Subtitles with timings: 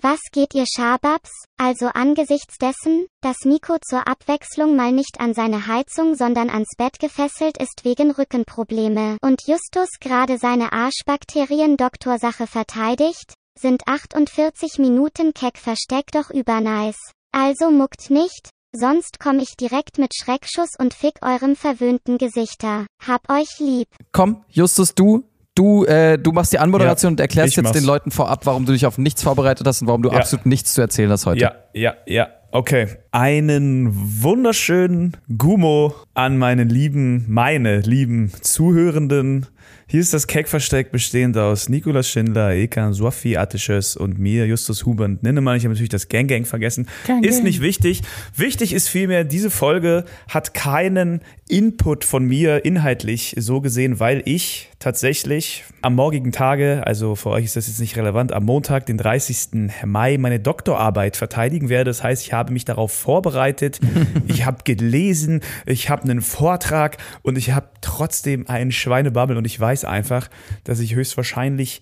[0.00, 1.30] Was geht ihr Schababs?
[1.56, 7.00] Also angesichts dessen, dass Nico zur Abwechslung mal nicht an seine Heizung sondern ans Bett
[7.00, 16.14] gefesselt ist wegen Rückenprobleme und Justus gerade seine Arschbakterien-Doktorsache verteidigt, sind 48 Minuten Keck versteckt
[16.14, 17.12] doch übernice.
[17.32, 22.86] Also muckt nicht, Sonst komm ich direkt mit Schreckschuss und fick eurem verwöhnten Gesichter.
[23.04, 23.88] Hab euch lieb.
[24.12, 25.24] Komm, Justus, du.
[25.58, 27.76] Du, äh, du machst die Anmoderation Ja, und erklärst jetzt mach's.
[27.76, 30.18] den Leuten vorab, warum du dich auf nichts vorbereitet hast und warum du Ja.
[30.18, 31.40] absolut nichts zu erzählen hast heute.
[31.40, 32.28] Ja, ja, ja.
[32.52, 32.86] Okay.
[33.10, 33.90] Einen
[34.22, 39.46] wunderschönen Gummo an meine lieben, meine lieben Zuhörenden.
[39.90, 45.22] Hier ist das Keckversteck bestehend aus Nikolas Schindler, Ekan Sophie Attisches und mir, Justus Hubert
[45.22, 45.56] Ninnemann.
[45.56, 46.88] Ich habe natürlich das Gang Gang vergessen.
[47.22, 48.02] ist nicht wichtig.
[48.36, 54.68] Wichtig ist vielmehr, diese Folge hat keinen Input von mir inhaltlich so gesehen, weil ich
[54.78, 58.98] tatsächlich am morgigen Tage, also für euch ist das jetzt nicht relevant, am Montag, den
[58.98, 59.70] 30.
[59.84, 61.90] Mai, meine Doktorarbeit verteidigen werde.
[61.90, 63.80] Das heißt, ich habe mich darauf vorbereitet,
[64.28, 69.57] ich habe gelesen, ich habe einen Vortrag und ich habe trotzdem einen Schweinebabbel und ich
[69.58, 70.28] weiß einfach,
[70.64, 71.80] dass ich höchstwahrscheinlich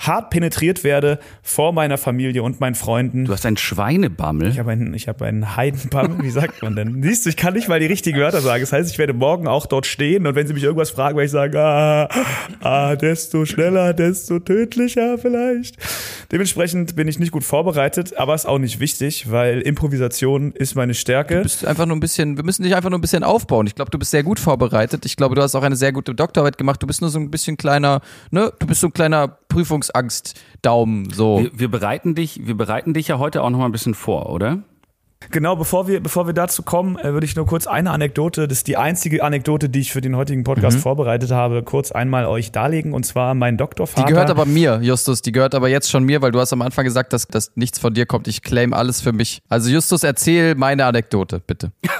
[0.00, 3.26] hart penetriert werde vor meiner Familie und meinen Freunden.
[3.26, 4.48] Du hast einen Schweinebammel.
[4.48, 7.02] Ich habe einen, ich habe einen Heidenbammel, wie sagt man denn?
[7.02, 8.62] Siehst du, ich kann nicht mal die richtigen Wörter sagen.
[8.62, 11.26] Das heißt, ich werde morgen auch dort stehen und wenn sie mich irgendwas fragen, werde
[11.26, 12.08] ich sagen, ah,
[12.60, 15.76] ah, desto schneller, desto tödlicher vielleicht.
[16.32, 20.94] Dementsprechend bin ich nicht gut vorbereitet, aber ist auch nicht wichtig, weil Improvisation ist meine
[20.94, 21.36] Stärke.
[21.36, 23.66] Du bist einfach nur ein bisschen, wir müssen dich einfach nur ein bisschen aufbauen.
[23.66, 25.04] Ich glaube, du bist sehr gut vorbereitet.
[25.04, 26.82] Ich glaube, du hast auch eine sehr gute Doktorarbeit gemacht.
[26.82, 28.52] Du bist nur so ein bisschen kleiner, ne?
[28.58, 31.40] Du bist so ein kleiner Prüfungsangst-Daumen, so.
[31.40, 34.30] Wir, wir bereiten dich, wir bereiten dich ja heute auch noch mal ein bisschen vor,
[34.30, 34.62] oder?
[35.28, 38.58] Genau, bevor wir, bevor wir dazu kommen, äh, würde ich nur kurz eine Anekdote, das
[38.58, 42.50] ist die einzige Anekdote, die ich für den heutigen Podcast vorbereitet habe, kurz einmal euch
[42.52, 42.94] darlegen.
[42.94, 44.06] Und zwar mein Doktorvater.
[44.06, 45.20] Die gehört aber mir, Justus.
[45.22, 47.78] Die gehört aber jetzt schon mir, weil du hast am Anfang gesagt, dass, dass nichts
[47.78, 48.26] von dir kommt.
[48.28, 49.40] Ich claim alles für mich.
[49.48, 51.70] Also Justus, erzähl meine Anekdote, bitte.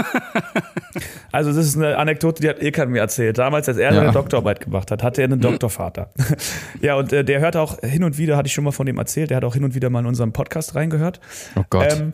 [1.32, 3.38] Also das ist eine Anekdote, die hat Ilkan mir erzählt.
[3.38, 4.00] Damals, als er Ja.
[4.00, 6.10] seine Doktorarbeit gemacht hat, hatte er einen Doktorvater.
[6.80, 8.98] ja, und äh, der hört auch hin und wieder, hatte ich schon mal von dem
[8.98, 11.20] erzählt, der hat auch hin und wieder mal in unserem Podcast reingehört.
[11.54, 11.92] Oh Gott.
[11.96, 12.12] Ähm,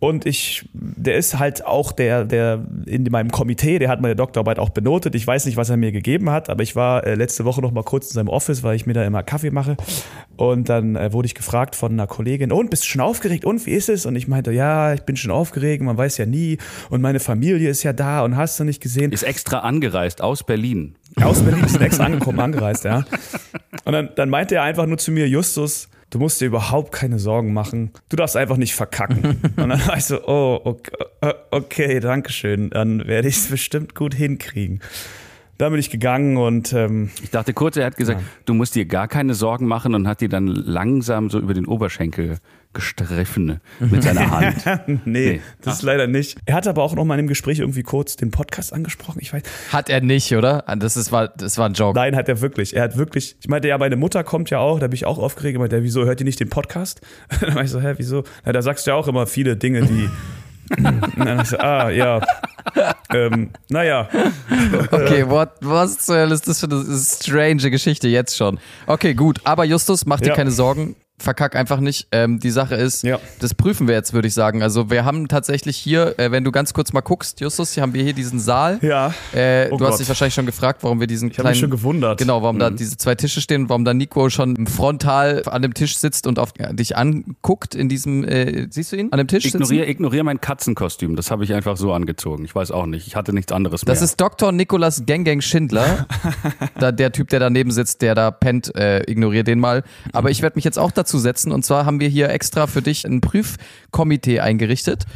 [0.00, 4.58] und ich, der ist halt auch der, der in meinem Komitee, der hat meine Doktorarbeit
[4.58, 5.14] auch benotet.
[5.14, 7.70] Ich weiß nicht, was er mir gegeben hat, aber ich war äh, letzte Woche noch
[7.70, 9.76] mal kurz in seinem Office, weil ich mir da immer Kaffee mache.
[10.36, 13.44] Und dann äh, wurde ich gefragt von einer Kollegin, und bist du schon aufgeregt?
[13.44, 14.06] Und wie ist es?
[14.06, 16.56] Und ich meinte, ja, ich bin schon aufgeregt, man weiß ja nie.
[16.88, 19.12] Und meine Familie ist ja da und hast du nicht gesehen.
[19.12, 20.94] Ist extra angereist aus Berlin.
[21.22, 23.04] Aus Berlin ist extra angekommen, angereist, ja.
[23.84, 27.18] Und dann, dann meinte er einfach nur zu mir, Justus, du musst dir überhaupt keine
[27.18, 27.92] Sorgen machen.
[28.08, 29.40] Du darfst einfach nicht verkacken.
[29.56, 32.70] Und dann war ich so, oh, okay, okay danke schön.
[32.70, 34.80] Dann werde ich es bestimmt gut hinkriegen.
[35.60, 38.86] Dann bin ich gegangen und ähm, Ich dachte kurz, er hat gesagt, du musst dir
[38.86, 42.38] gar keine Sorgen machen und hat dir dann langsam so über den Oberschenkel
[42.72, 44.30] gestriffen mit seiner
[44.66, 44.86] Hand.
[45.04, 45.40] nee, Nee.
[45.60, 46.38] das ist leider nicht.
[46.46, 49.18] Er hat aber auch noch mal in dem Gespräch irgendwie kurz den Podcast angesprochen.
[49.20, 50.64] Ich weiß, Hat er nicht, oder?
[50.78, 51.98] Das, ist, war, das war ein Joke.
[51.98, 52.74] Nein, hat er wirklich.
[52.74, 53.36] Er hat wirklich.
[53.40, 55.54] Ich meinte, ja, meine Mutter kommt ja auch, da bin ich auch aufgeregt.
[55.56, 57.00] Ich meinte, ja, wieso hört ihr nicht den Podcast?
[57.40, 58.24] Dann war ich so, hä, wieso?
[58.44, 60.08] Na, da sagst du ja auch immer viele Dinge, die.
[60.76, 62.20] Und dann hab ich so, ah, ja.
[63.12, 64.08] ähm, naja.
[64.90, 68.58] Okay, what, was zur Hölle ist das für eine strange Geschichte jetzt schon?
[68.86, 69.40] Okay, gut.
[69.44, 70.34] Aber Justus, mach dir Ja.
[70.36, 70.96] keine Sorgen.
[71.20, 72.08] Verkack einfach nicht.
[72.12, 73.18] Ähm, die Sache ist, Ja.
[73.38, 74.62] das prüfen wir jetzt, würde ich sagen.
[74.62, 77.94] Also wir haben tatsächlich hier, äh, wenn du ganz kurz mal guckst, Justus, hier haben
[77.94, 78.78] wir hier diesen Saal.
[78.82, 79.12] Ja.
[79.34, 80.00] Äh, Oh du hast Gott.
[80.00, 82.18] dich wahrscheinlich schon gefragt, warum wir diesen Ich habe kleinen mich schon gewundert.
[82.18, 82.60] Genau, warum Mhm.
[82.60, 86.38] da diese zwei Tische stehen, warum da Nico schon frontal an dem Tisch sitzt und
[86.38, 89.90] auf ja, dich anguckt in diesem, äh, siehst du ihn an dem Tisch Ignoriere sitzen?
[89.90, 91.16] ignorier mein Katzenkostüm.
[91.16, 92.44] Das habe ich einfach so angezogen.
[92.44, 93.06] Ich weiß auch nicht.
[93.06, 93.92] Ich hatte nichts anderes mehr.
[93.94, 94.52] Das ist Dr.
[94.52, 96.06] Nikolas Gengeng Schindler,
[96.78, 99.82] da, der Typ, der daneben sitzt, der da pennt, äh, ignoriere den mal.
[100.12, 102.82] Aber ich werde mich jetzt auch dazu setzen und zwar haben wir hier extra für
[102.82, 105.06] dich ein Prüfkomitee eingerichtet.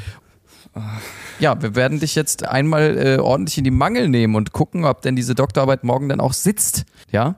[1.38, 5.03] Ja, wir werden dich jetzt einmal äh, ordentlich in die Mangel nehmen und gucken, ob
[5.03, 6.84] denn diese Doktorarbeit morgen dann auch sitzt.
[7.12, 7.37] Ja?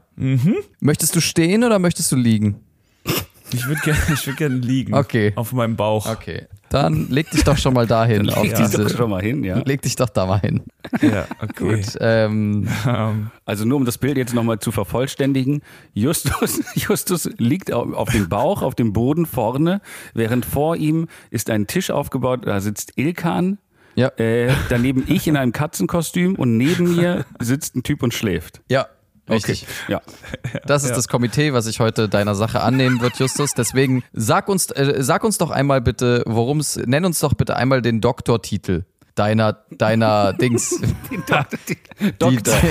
[0.80, 2.65] Möchtest du stehen oder möchtest du liegen?
[3.52, 4.94] Ich würde gerne ich würd gern liegen.
[4.94, 5.32] Okay.
[5.36, 6.06] Auf meinem Bauch.
[6.10, 6.46] Okay.
[6.68, 8.96] Dann leg dich doch schon mal dahin auf Leg dich doch diese.
[8.96, 9.58] schon mal hin, ja.
[9.64, 10.64] Leg dich doch da mal hin.
[11.00, 11.76] Ja, okay.
[11.76, 11.96] Gut.
[12.00, 15.62] Ähm, Ähm, Also nur um das Bild jetzt nochmal zu vervollständigen.
[15.94, 19.80] Justus, Justus liegt auf, auf dem Bauch, auf dem Boden vorne,
[20.12, 23.58] während vor ihm ist ein Tisch aufgebaut, da sitzt Ilkan,
[23.94, 24.08] ja.
[24.18, 28.60] äh, daneben ich in einem Katzenkostüm und neben mir sitzt ein Typ und schläft.
[28.68, 28.86] Ja.
[29.28, 29.66] Richtig.
[29.88, 30.00] Ja.
[30.66, 30.96] Das ist Ja.
[30.96, 33.52] das Komitee, was sich heute deiner Sache annehmen wird, Justus.
[33.52, 37.56] Deswegen sag uns, äh, sag uns doch einmal bitte, worum es, nenn uns doch bitte
[37.56, 38.84] einmal den Doktortitel
[39.14, 40.80] deiner, deiner Dings.
[42.18, 42.54] Doktor.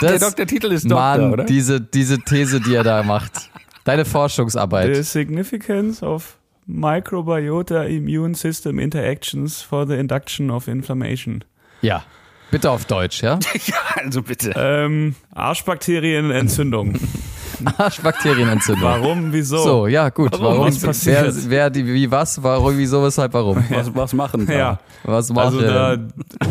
[0.00, 1.44] Der Doktortitel ist Doktor, Mann, oder?
[1.44, 3.50] diese, diese These, die er da macht.
[3.84, 4.94] Deine Forschungsarbeit.
[4.96, 11.44] the significance of Microbiota Immune System Interactions for the Induction of Inflammation.
[11.80, 12.04] Ja.
[12.52, 13.38] Bitte auf Deutsch, ja?
[13.66, 14.52] ja, also bitte.
[14.54, 16.92] Ähm, Arschbakterienentzündung.
[17.78, 18.84] Arschbakterienentzündung.
[18.84, 19.56] Warum, wieso?
[19.56, 20.32] So, ja, gut.
[20.32, 20.44] Warum?
[20.44, 20.66] Warum?
[20.66, 21.34] Was passiert?
[21.34, 23.64] Wer, wer, die, wie, was, warum, wieso, weshalb, warum?
[23.70, 24.52] Was, was machen da?
[24.52, 25.46] Ja, Was machen?
[25.46, 25.96] also da,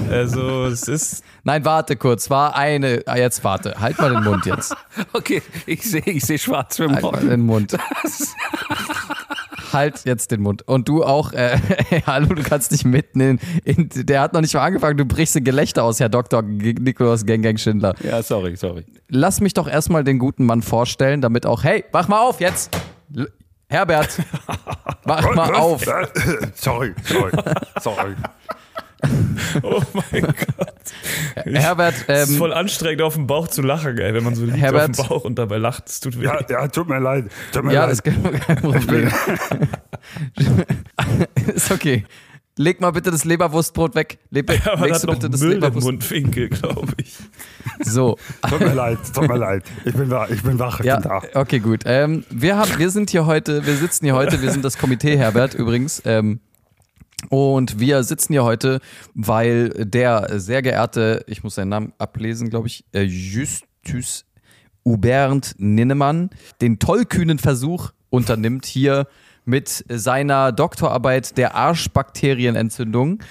[0.10, 2.32] also es ist, Nein, warte kurz.
[2.32, 3.04] War eine.
[3.06, 3.76] Ah, jetzt warte.
[3.80, 4.76] Halt mal den Mund jetzt.
[5.14, 7.30] Okay, ich sehe ich seh schwarz für Halt mal morgen.
[7.30, 7.78] den Mund.
[9.74, 10.68] Halt jetzt den Mund.
[10.68, 11.58] Und du auch, äh,
[12.06, 15.44] hallo, du kannst nicht mitten in, der hat noch nicht mal angefangen, du brichst in
[15.44, 16.42] Gelächter aus, Herr Dr.
[16.42, 17.96] Nikolaus Gang Schindler.
[18.04, 18.86] Ja, sorry, sorry.
[19.10, 22.76] Lass mich doch erstmal den guten Mann vorstellen, damit auch, hey, wach mal auf jetzt!
[23.16, 23.32] L
[23.70, 24.20] Herbert,
[25.06, 25.82] wach mal auf.
[26.56, 27.32] sorry, sorry,
[27.80, 28.16] sorry.
[29.64, 29.82] oh
[30.12, 30.22] mein
[30.58, 31.46] Gott.
[31.46, 34.46] Herbert, Es ist ähm, voll anstrengend auf dem Bauch zu lachen, ey, wenn man so
[34.46, 35.00] liegt Herbert.
[35.00, 35.90] auf dem Bauch und dabei lacht.
[35.90, 36.26] Es tut weh.
[36.26, 37.26] Ja, ja, tut mir leid.
[37.52, 37.94] Tut mir ja, leid.
[37.94, 39.12] ist kein kein Problem.
[41.56, 42.04] ist okay.
[42.58, 44.20] Leg mal bitte das Leberwurstbrot weg.
[44.30, 45.86] Le man legst hat du noch bitte das Müll im Leberwurst.
[45.86, 47.16] Mundwinkel, glaube ich.
[47.80, 48.18] So,
[48.48, 49.64] Tut mir leid, tut mir leid.
[49.86, 51.22] Ich bin wach, ich bin wach, ich Ja, bin da.
[51.40, 51.84] okay, gut.
[51.86, 55.18] Ähm, wir, haben, wir sind hier heute, wir sitzen hier heute, wir sind das Komitee
[55.18, 56.02] Herbert übrigens.
[56.06, 56.42] Ähm,
[57.30, 58.80] und wir sitzen hier heute,
[59.14, 64.26] weil der sehr geehrte, ich muss seinen Namen ablesen, glaube ich, äh, Justus
[64.84, 66.30] Hubert Ninnemann
[66.62, 69.08] den tollkühnen Versuch unternimmt, hier
[69.46, 73.20] mit seiner Doktorarbeit der Arschbakterienentzündung.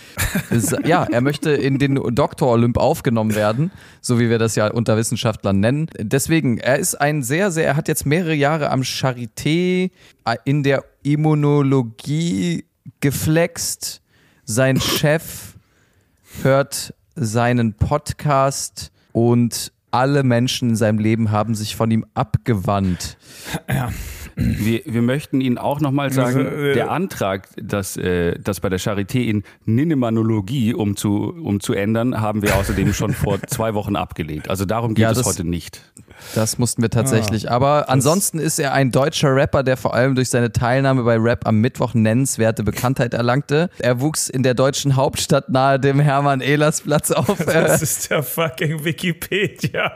[0.85, 3.71] Ja, er möchte in den Doktor Olymp aufgenommen werden,
[4.01, 5.89] so wie wir das ja unter Wissenschaftlern nennen.
[5.99, 9.91] Deswegen, er ist ein sehr, sehr, er hat jetzt mehrere Jahre am Charité
[10.25, 12.65] äh, in der Immunologie
[13.01, 14.03] geflext.
[14.45, 15.55] Sein Chef
[16.43, 23.17] hört seinen Podcast und alle Menschen in seinem Leben haben sich von ihm abgewandt.
[24.41, 28.69] Wir, wir möchten Ihnen auch nochmal sagen, Also, äh, der Antrag, das, äh, das bei
[28.71, 34.49] der Charité in Ninemanologie umzu, umzuändern, haben wir außerdem schon vor zwei Wochen abgelehnt.
[34.49, 35.83] Also darum geht Ja, es das- heute nicht.
[36.35, 37.51] Das mussten wir tatsächlich.
[37.51, 41.47] Aber ansonsten ist er ein deutscher Rapper, der vor allem durch seine Teilnahme bei Rap
[41.47, 43.71] am Mittwoch nennenswerte Bekanntheit erlangte.
[43.79, 47.39] Er wuchs in der deutschen Hauptstadt nahe dem Hermann-Ehlers-Platz auf.
[47.47, 49.93] Das Äh, ist der fucking Wikipedia.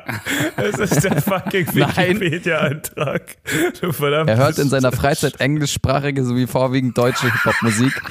[0.56, 2.20] Das ist der fucking Nein.
[2.20, 3.36] Wikipedia-Eintrag.
[3.82, 8.02] Du verdammtes er hört in seiner Freizeit englischsprachige sowie vorwiegend deutsche Hip-Hop-Musik.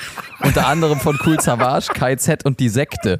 [0.43, 3.19] Unter anderem von Cool Savage, KZ und Die Sekte.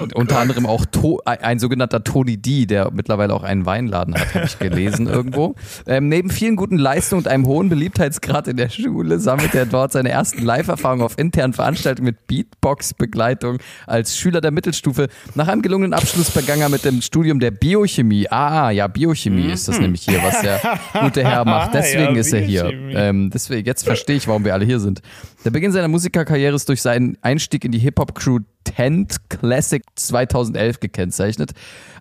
[0.00, 4.34] Und unter anderem auch to ein, sogenannter Tony D, der mittlerweile auch einen Weinladen hat,
[4.34, 5.54] habe ich gelesen irgendwo.
[5.86, 9.92] Ähm, neben vielen guten Leistungen und einem hohen Beliebtheitsgrad in der Schule sammelte er dort
[9.92, 15.08] seine ersten Live-Erfahrungen auf internen Veranstaltungen mit Beatbox-Begleitung als Schüler der Mittelstufe.
[15.34, 18.26] Nach einem gelungenen Abschluss begann er mit dem Studium der Biochemie.
[18.30, 20.60] Ah, ja, Biochemie ist das nämlich hier, was der
[21.00, 21.74] gute Herr macht.
[21.78, 22.72] Deswegen Ja, ist er hier.
[22.90, 25.02] Ähm, deswegen, jetzt verstehe ich, warum wir alle hier sind.
[25.44, 31.52] Der Beginn seiner Musikerkarriere ist durch seinen Einstieg in die Hip-Hop-Crew Tent Classic 2011 gekennzeichnet.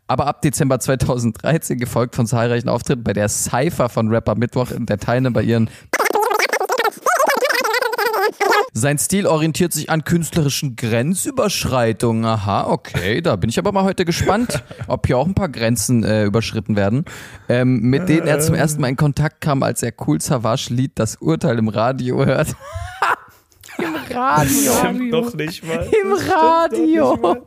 [0.07, 4.89] Aber ab Dezember 2013 gefolgt von zahlreichen Auftritten bei der Cypher von Rapper Mittwoch und
[4.89, 5.69] der Teilnahme bei ihren
[8.73, 12.25] sein Stil orientiert sich an künstlerischen Grenzüberschreitungen.
[12.25, 16.03] Aha, okay, da bin ich aber mal heute gespannt, ob hier auch ein paar Grenzen
[16.03, 17.05] äh, überschritten werden,
[17.49, 20.91] ähm, mit denen er zum ersten Mal in Kontakt kam, als er Cool Savage Lied
[20.95, 22.55] Das Urteil im Radio hört.
[23.77, 24.71] Im Radio.
[24.73, 25.87] Stimmt doch nicht mal.
[26.01, 27.37] Im Das Radio.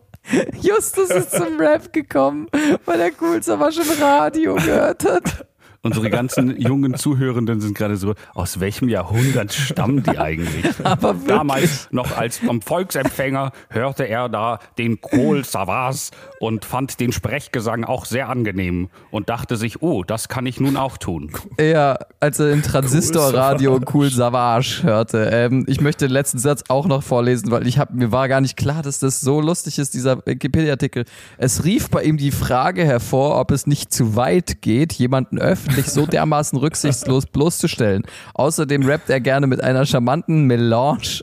[0.60, 2.46] Justus ist zum Rap gekommen,
[2.84, 5.46] weil er Cool Savage im Radio gehört hat.
[5.82, 10.66] Unsere ganzen jungen Zuhörenden sind gerade so, aus welchem Jahrhundert stammen die eigentlich?
[10.84, 11.28] Aber wirklich.
[11.28, 17.84] Damals noch als vom Volksempfänger hörte er da den Kohl Savas und fand den Sprechgesang
[17.84, 21.32] auch sehr angenehm und dachte sich, oh, das kann ich nun auch tun.
[21.58, 25.30] Ja, als er im Transistorradio Cool Savage hörte.
[25.32, 28.42] Ähm, ich möchte den letzten Satz auch noch vorlesen, weil ich hab, mir war gar
[28.42, 31.06] nicht klar, dass das so lustig ist, dieser Wikipedia-Artikel.
[31.38, 35.38] Es rief bei ihm die Frage hervor, ob es nicht zu weit geht, jemanden
[35.70, 38.04] öffentlich so dermaßen rücksichtslos bloßzustellen.
[38.34, 41.20] Außerdem rappt er gerne mit einer charmanten Melange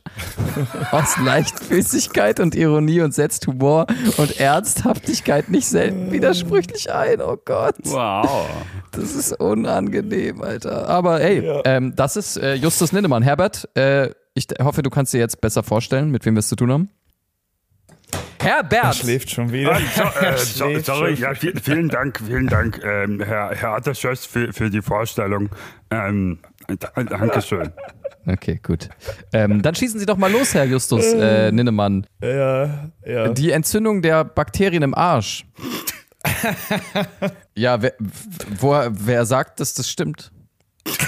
[0.91, 3.87] aus Leichtfüßigkeit und Ironie und setzt Humor
[4.17, 7.21] und Ernsthaftigkeit nicht selten widersprüchlich ein.
[7.21, 7.75] Oh Gott.
[7.83, 8.47] Wow.
[8.91, 10.87] Das ist unangenehm, Alter.
[10.87, 13.23] Aber hey, ähm, das ist äh, Justus Ninnemann.
[13.23, 16.55] Herbert, äh, ich hoffe, du kannst dir jetzt besser vorstellen, mit wem wir es zu
[16.55, 16.89] tun haben.
[18.47, 18.95] Er Herbert!
[18.95, 19.73] schläft schon wieder.
[19.73, 21.23] Ah, so, Er äh, so, schläft sorry, schon.
[21.23, 25.49] ja, vi- vielen Dank, vielen Dank, ähm, Herr, Herr Atterschöss, für, für die Vorstellung.
[25.91, 26.39] Ähm,
[26.95, 27.71] Dankeschön.
[28.25, 28.89] Okay, gut.
[29.31, 32.05] Ähm, dann schießen Sie doch mal los, Herr Justus äh, Ninnemann.
[32.21, 33.29] Ja, ja.
[33.29, 35.45] Die Entzündung der Bakterien im Arsch.
[37.55, 37.93] ja, wer,
[38.59, 40.31] wo, wer sagt, dass das stimmt?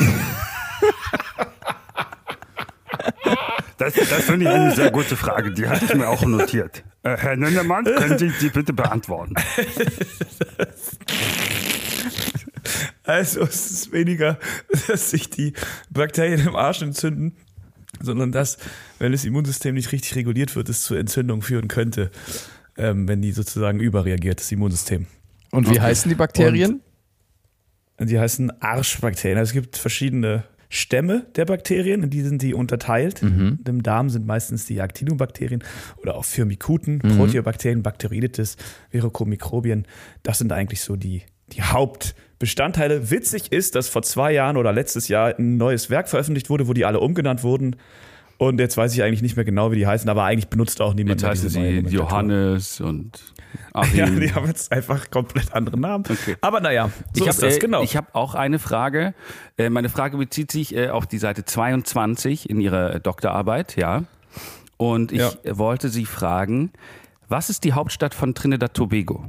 [3.79, 5.51] Das, das finde ich eine sehr gute Frage.
[5.51, 6.83] Die hatte ich mir auch notiert.
[7.01, 9.35] Äh, Herr Nennemann, können Sie die bitte beantworten?
[13.03, 14.37] Also es ist weniger,
[14.87, 15.53] dass sich die
[15.89, 17.35] Bakterien im Arsch entzünden,
[17.99, 18.57] sondern dass,
[18.99, 22.11] wenn das Immunsystem nicht richtig reguliert wird, es zu Entzündungen führen könnte,
[22.77, 25.07] ähm, wenn die sozusagen überreagiert, das Immunsystem.
[25.51, 26.81] Und wie heißen die Bakterien?
[27.97, 29.39] Und die heißen Arschbakterien.
[29.39, 33.23] Also es gibt verschiedene Stämme der Bakterien, in die sind die unterteilt.
[33.67, 35.63] Im Darm sind meistens die Actinobakterien
[35.97, 38.55] oder auch Firmicuten, Proteobakterien, Bacteroidetes,
[38.91, 39.87] Verochromykrobien.
[40.21, 41.23] Das sind eigentlich so die,
[41.53, 43.09] die Hauptbestandteile.
[43.09, 46.73] Witzig ist, dass vor zwei Jahren oder letztes Jahr ein neues Werk veröffentlicht wurde, wo
[46.73, 47.75] die alle umgenannt wurden.
[48.39, 50.93] Und jetzt weiß ich eigentlich nicht mehr genau, wie die heißen, aber eigentlich benutzt auch
[50.93, 51.49] niemand Jetzt mehr heißen
[51.89, 51.95] sie.
[51.95, 53.19] Johannes und
[53.93, 54.19] Ja, Achim.
[54.21, 56.05] die haben jetzt einfach komplett andere Namen.
[56.09, 56.37] Okay.
[56.39, 57.83] Aber naja, so ich ist habe das, äh, genau.
[57.83, 59.13] ich hab auch eine Frage.
[59.57, 64.03] Äh, meine Frage bezieht sich äh, auf die Seite 22 in Ihrer Doktorarbeit, ja.
[64.77, 65.33] Und ich Ja.
[65.57, 66.71] wollte Sie fragen,
[67.27, 69.25] was ist die Hauptstadt von Trinidad Tobago?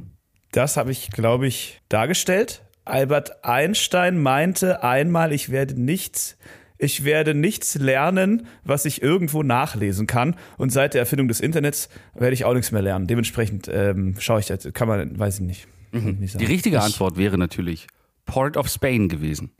[0.53, 2.63] Das habe ich, glaube ich, dargestellt.
[2.85, 6.37] Albert Einstein meinte einmal, ich werde nichts,
[6.81, 10.35] ich werde nichts lernen, was ich irgendwo nachlesen kann.
[10.57, 13.05] Und seit der Erfindung des Internets werde ich auch nichts mehr lernen.
[13.07, 15.67] Dementsprechend ähm, schaue ich das, kann man, weiß ich nicht.
[15.91, 16.39] Ich nicht.
[16.41, 17.87] Die richtige ich, Antwort wäre natürlich
[18.25, 19.51] Port of Spain gewesen.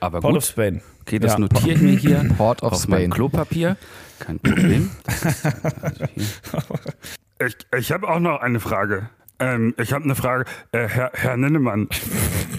[0.00, 0.80] Aber Port gut, of Spain.
[1.02, 1.38] okay, das Ja.
[1.38, 3.10] notiere ich mir hier Port of auf Spain.
[3.10, 3.76] Klopapier.
[4.18, 4.90] Kein Problem.
[5.06, 7.46] Das ist, also hier.
[7.46, 9.08] Ich, ich habe auch noch eine Frage.
[9.40, 10.44] Ähm, ich habe eine Frage.
[10.72, 11.88] Äh, Herr, Herr Nennemann,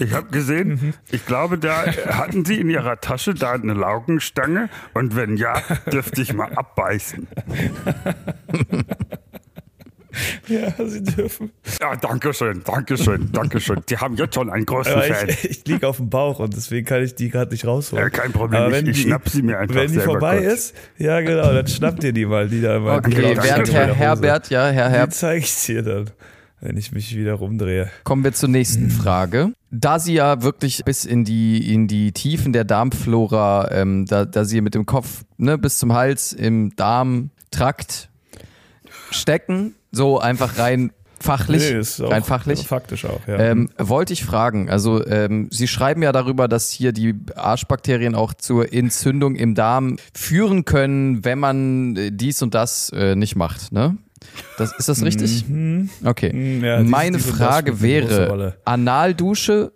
[0.00, 5.14] ich habe gesehen, ich glaube, da hatten Sie in Ihrer Tasche da eine Laugenstange und
[5.16, 5.54] wenn ja,
[5.92, 7.26] dürfte ich mal abbeißen.
[10.46, 11.52] Ja, sie dürfen.
[11.80, 13.80] Ja, danke schön, danke schön, danke schön.
[13.88, 15.28] Sie haben jetzt schon einen großen Aber Fan.
[15.30, 18.04] ich, ich liege auf dem Bauch und deswegen kann ich die gerade nicht rausholen.
[18.04, 20.10] Ja, kein Problem, Aber ich- wenn ich die- schnapp sie mir einfach Wenn die selber
[20.12, 20.52] vorbei kurz.
[20.52, 23.00] ist, ja genau, dann schnappt ihr die mal, die da mal.
[23.00, 23.94] die Okay, während die Herr.
[23.94, 26.10] Herbert, ja, Herr Die Herbert, zeige ich dir dann,
[26.62, 27.90] wenn ich mich wieder rumdrehe.
[28.04, 29.52] kommen wir zur nächsten Frage.
[29.70, 34.44] Da sie ja wirklich bis in die, in die Tiefen der Darmflora, ähm, da, da
[34.44, 38.10] sie mit dem Kopf ne, bis zum Hals im Darmtrakt
[39.10, 42.66] stecken, so einfach rein fachlich, Nee, ist auch rein fachlich.
[42.66, 43.38] Faktisch auch, ja.
[43.38, 48.34] Ähm, wollte ich fragen, also ähm, Sie schreiben ja darüber, dass hier die Arschbakterien auch
[48.34, 53.72] zur Entzündung im Darm führen können, wenn man äh, dies und das äh, nicht macht,
[53.72, 53.96] ne?
[54.58, 55.44] Das, ist das richtig?
[56.04, 56.32] Okay.
[56.32, 56.64] Mhm.
[56.64, 59.72] ja, dies- Meine das Frage wäre, Analdusche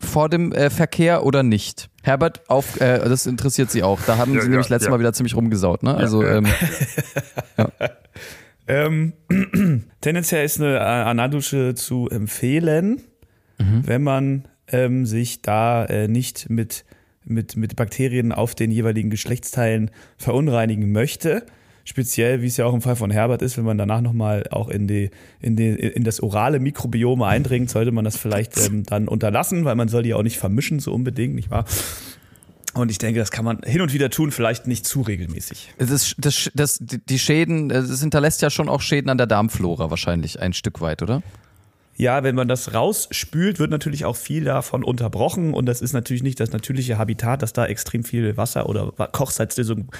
[0.00, 1.90] vor dem äh, Verkehr oder nicht?
[2.02, 4.00] Herbert, auf, äh, das interessiert Sie auch.
[4.06, 4.90] Da haben Ja, Sie ja, nämlich letztes ja.
[4.92, 5.94] Mal wieder ziemlich rumgesaut, ne?
[5.94, 6.38] Also ja.
[6.38, 6.46] ähm,
[8.66, 9.14] Ähm,
[10.00, 13.00] tendenziell ist eine Analdusche zu empfehlen,
[13.58, 16.84] wenn man ähm, sich da äh, nicht mit,
[17.24, 21.44] mit, mit Bakterien auf den jeweiligen Geschlechtsteilen verunreinigen möchte.
[21.88, 24.68] Speziell, wie es ja auch im Fall von Herbert ist, wenn man danach nochmal auch
[24.68, 29.08] in, die, in, die, in das orale Mikrobiome eindringt, sollte man das vielleicht ähm, dann
[29.08, 31.64] unterlassen, weil man soll die auch nicht vermischen, so unbedingt, nicht wahr?
[32.74, 35.72] Und ich denke, das kann man hin und wieder tun, vielleicht nicht zu regelmäßig.
[35.78, 40.40] das, das, das, die Schäden, das hinterlässt ja schon auch Schäden an der Darmflora wahrscheinlich
[40.40, 41.22] ein Stück weit, oder?
[41.98, 45.52] Ja, wenn man das rausspült, wird natürlich auch viel davon unterbrochen.
[45.52, 49.90] Und das ist natürlich nicht das natürliche Habitat, dass da extrem viel Wasser oder Kochsalzlösung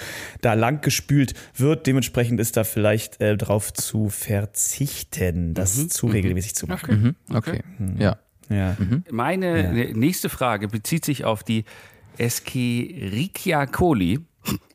[0.40, 1.88] da lang gespült wird.
[1.88, 7.16] Dementsprechend ist da vielleicht äh, drauf zu verzichten, das zu regelmäßig zu machen.
[7.34, 7.62] Okay.
[7.98, 8.18] Ja.
[8.48, 8.76] Ja.
[9.10, 11.64] Meine nächste Frage bezieht sich auf die
[12.16, 14.20] Escherichia coli,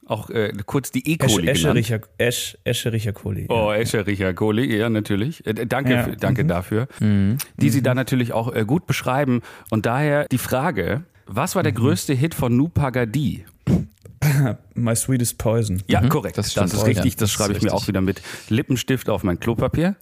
[0.06, 1.18] auch äh, kurz die E.
[1.20, 1.38] Esch.
[1.38, 3.46] Eschericher, Esch, Eschericher coli.
[3.50, 5.46] Oh, Escherichia coli, ja, natürlich.
[5.46, 6.04] Äh, danke Ja.
[6.04, 6.88] für, danke dafür.
[7.00, 9.42] Die Sie da natürlich auch äh, gut beschreiben.
[9.70, 13.46] Und daher die Frage, was war der größte Hit von Nupagadi?
[14.76, 15.84] My Sweetest Poison.
[15.88, 16.38] Ja, korrekt.
[16.38, 17.16] das Das, ist Ja, richtig.
[17.16, 19.96] das schreibe ich mir auch wieder mit Lippenstift auf mein Klopapier.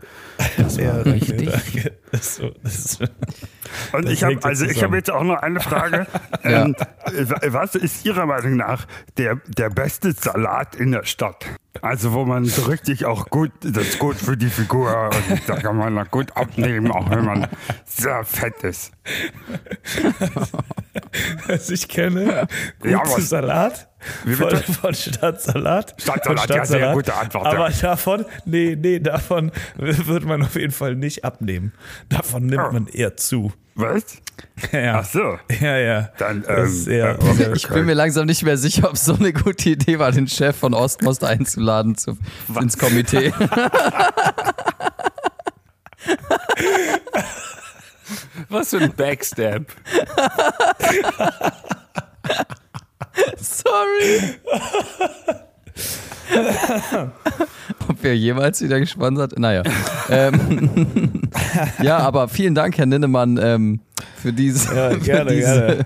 [0.57, 1.49] Das war richtig.
[1.51, 1.93] Danke.
[2.11, 2.99] Das so, das
[3.93, 6.07] Und Das ich habe also ich habe jetzt auch noch eine Frage.
[6.43, 6.75] ähm,
[7.47, 8.85] was ist Ihrer Meinung nach
[9.17, 11.45] der, der beste Salat in der Stadt?
[11.81, 15.55] Also wo man so richtig auch gut, das ist gut für die Figur und da
[15.55, 17.47] kann man auch gut abnehmen, auch wenn man
[17.85, 18.91] sehr fett ist.
[21.47, 22.47] was ich kenne.
[22.83, 23.87] Ja, Gutes was- Salat.
[24.25, 24.60] Wie bitte?
[24.63, 25.95] Von Stadtsalat.
[26.01, 27.51] Stadtsalat, ja, sehr gute Antwort, ja.
[27.51, 31.73] Aber davon, nee, nee, davon wird man auf jeden Fall nicht abnehmen.
[32.09, 32.71] Davon nimmt Oh.
[32.71, 33.51] man eher zu.
[33.75, 34.17] Was?
[34.73, 34.99] Ja.
[34.99, 35.37] Ach so.
[35.61, 36.09] Ja, ja.
[36.17, 38.95] Dann, Das ist ähm, eher, äh, sehr- Ich bin mir langsam nicht mehr sicher, ob
[38.95, 42.17] es so eine gute Idee war, den Chef von Ostmost einzuladen zu,
[42.59, 43.33] ins Komitee.
[48.49, 49.63] Was für ein Backstab.
[53.71, 54.35] Sorry.
[57.87, 59.39] Ob wir jemals wieder gesponsert?
[59.39, 59.63] Naja.
[60.09, 61.21] ähm,
[61.81, 63.79] ja, aber vielen Dank, Herr Ninnemann, ähm,
[64.17, 65.85] für diese, Ja, gerne, für diese, gerne.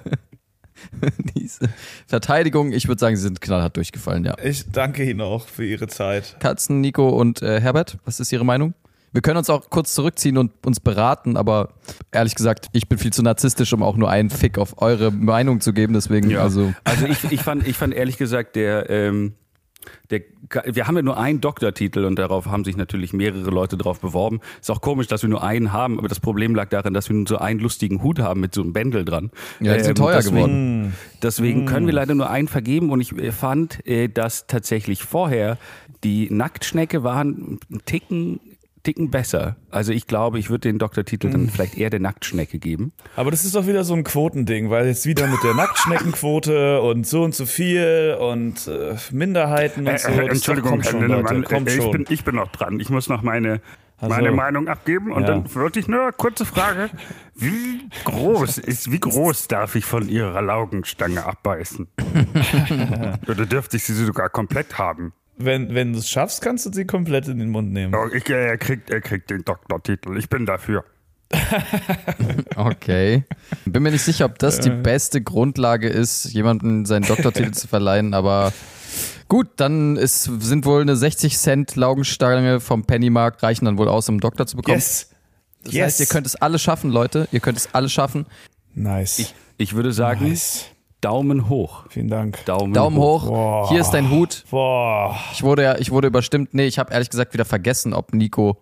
[1.35, 1.69] diese
[2.07, 2.71] Verteidigung.
[2.71, 4.35] Ich würde sagen, Sie sind knallhart durchgefallen, ja.
[4.43, 6.37] Ich danke Ihnen auch für Ihre Zeit.
[6.39, 8.73] Katzen, Nico und äh, Herbert, was ist Ihre Meinung?
[9.15, 11.69] Wir können uns auch kurz zurückziehen und uns beraten, aber
[12.11, 15.61] ehrlich gesagt, ich bin viel zu narzisstisch, um auch nur einen Fick auf eure Meinung
[15.61, 15.93] zu geben.
[15.93, 16.41] Deswegen, Ja.
[16.41, 19.35] also Also ich, ich, fand, ich fand ehrlich gesagt, der, ähm,
[20.09, 20.19] der,
[20.65, 24.41] wir haben ja nur einen Doktortitel und darauf haben sich natürlich mehrere Leute drauf beworben.
[24.59, 27.15] Ist auch komisch, dass wir nur einen haben, aber das Problem lag darin, dass wir
[27.15, 29.31] nur so einen lustigen Hut haben mit so einem Bändel dran.
[29.61, 30.93] Ähm, Ja, die sind teuer deswegen, geworden.
[31.23, 35.57] Deswegen können wir leider nur einen vergeben und ich äh, fand, äh, dass tatsächlich vorher
[36.03, 38.41] die Nacktschnecke waren einen Ticken,
[38.85, 39.57] Ticken besser.
[39.69, 42.93] Also ich glaube, ich würde den Doktortitel dann vielleicht eher der Nacktschnecke geben.
[43.17, 47.05] Aber das ist doch wieder so ein Quotending, weil jetzt wieder mit der Nacktschneckenquote und
[47.05, 50.07] so und so viel und äh, Minderheiten und Äh, so.
[50.09, 52.79] äh, Das Entschuldigung, kommt Herr schon, Leute, kommt äh, ich, bin, ich bin noch dran.
[52.79, 53.59] Ich muss noch meine,
[53.99, 54.31] Ach meine.
[54.31, 55.27] Meinung abgeben und Ja.
[55.29, 56.89] dann würde ich nur kurze Frage.
[57.35, 61.87] Wie groß ist, wie groß darf ich von Ihrer Laugenstange abbeißen?
[63.27, 65.11] Oder dürfte ich sie sogar komplett haben?
[65.37, 67.93] Wenn, wenn du es schaffst, kannst du sie komplett in den Mund nehmen.
[68.13, 70.17] Ich, er, kriegt, er kriegt den Doktortitel.
[70.17, 70.85] Ich bin dafür.
[72.55, 73.23] Okay.
[73.65, 78.13] Bin mir nicht sicher, ob das die beste Grundlage ist, jemandem seinen Doktortitel zu verleihen,
[78.13, 78.53] aber
[79.27, 84.07] gut, dann ist, sind wohl eine 60 Cent Laugenstange vom Pennymarkt reichen dann wohl aus,
[84.07, 84.77] um einen Doktor zu bekommen.
[84.77, 85.09] Yes.
[85.63, 85.83] Das yes.
[85.83, 87.27] heißt, ihr könnt es alle schaffen, Leute.
[87.31, 88.25] Ihr könnt es alle schaffen.
[88.73, 89.33] Nice.
[89.57, 90.65] Ich würde sagen, nice.
[91.05, 91.83] Daumen hoch.
[91.89, 92.43] Vielen Dank.
[92.45, 93.27] Daumen, Daumen hoch.
[93.27, 93.69] Boah.
[93.69, 94.43] Hier ist dein Hut.
[94.49, 95.15] Boah.
[95.33, 96.55] Ich wurde ja, ich wurde überstimmt.
[96.55, 98.57] Nee, ich habe ehrlich gesagt wieder vergessen, ob Nico.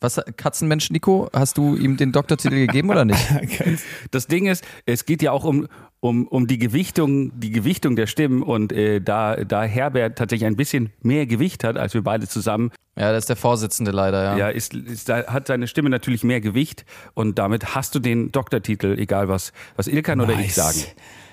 [0.00, 3.24] Was, Katzenmensch Nico, hast du ihm den Doktortitel gegeben oder nicht?
[4.10, 5.68] Das Ding ist, es geht ja auch um,
[6.00, 10.56] um, um die Gewichtung, die Gewichtung der Stimmen und äh, da, da Herbert tatsächlich ein
[10.56, 14.36] bisschen mehr Gewicht hat als wir beide zusammen, Ja, das ist der Vorsitzende leider, ja.
[14.36, 18.32] ja, ist, ist, da hat seine Stimme natürlich mehr Gewicht und damit hast du den
[18.32, 20.54] Doktortitel, egal was, was Ilkan oder ich Nice.
[20.56, 20.80] sagen.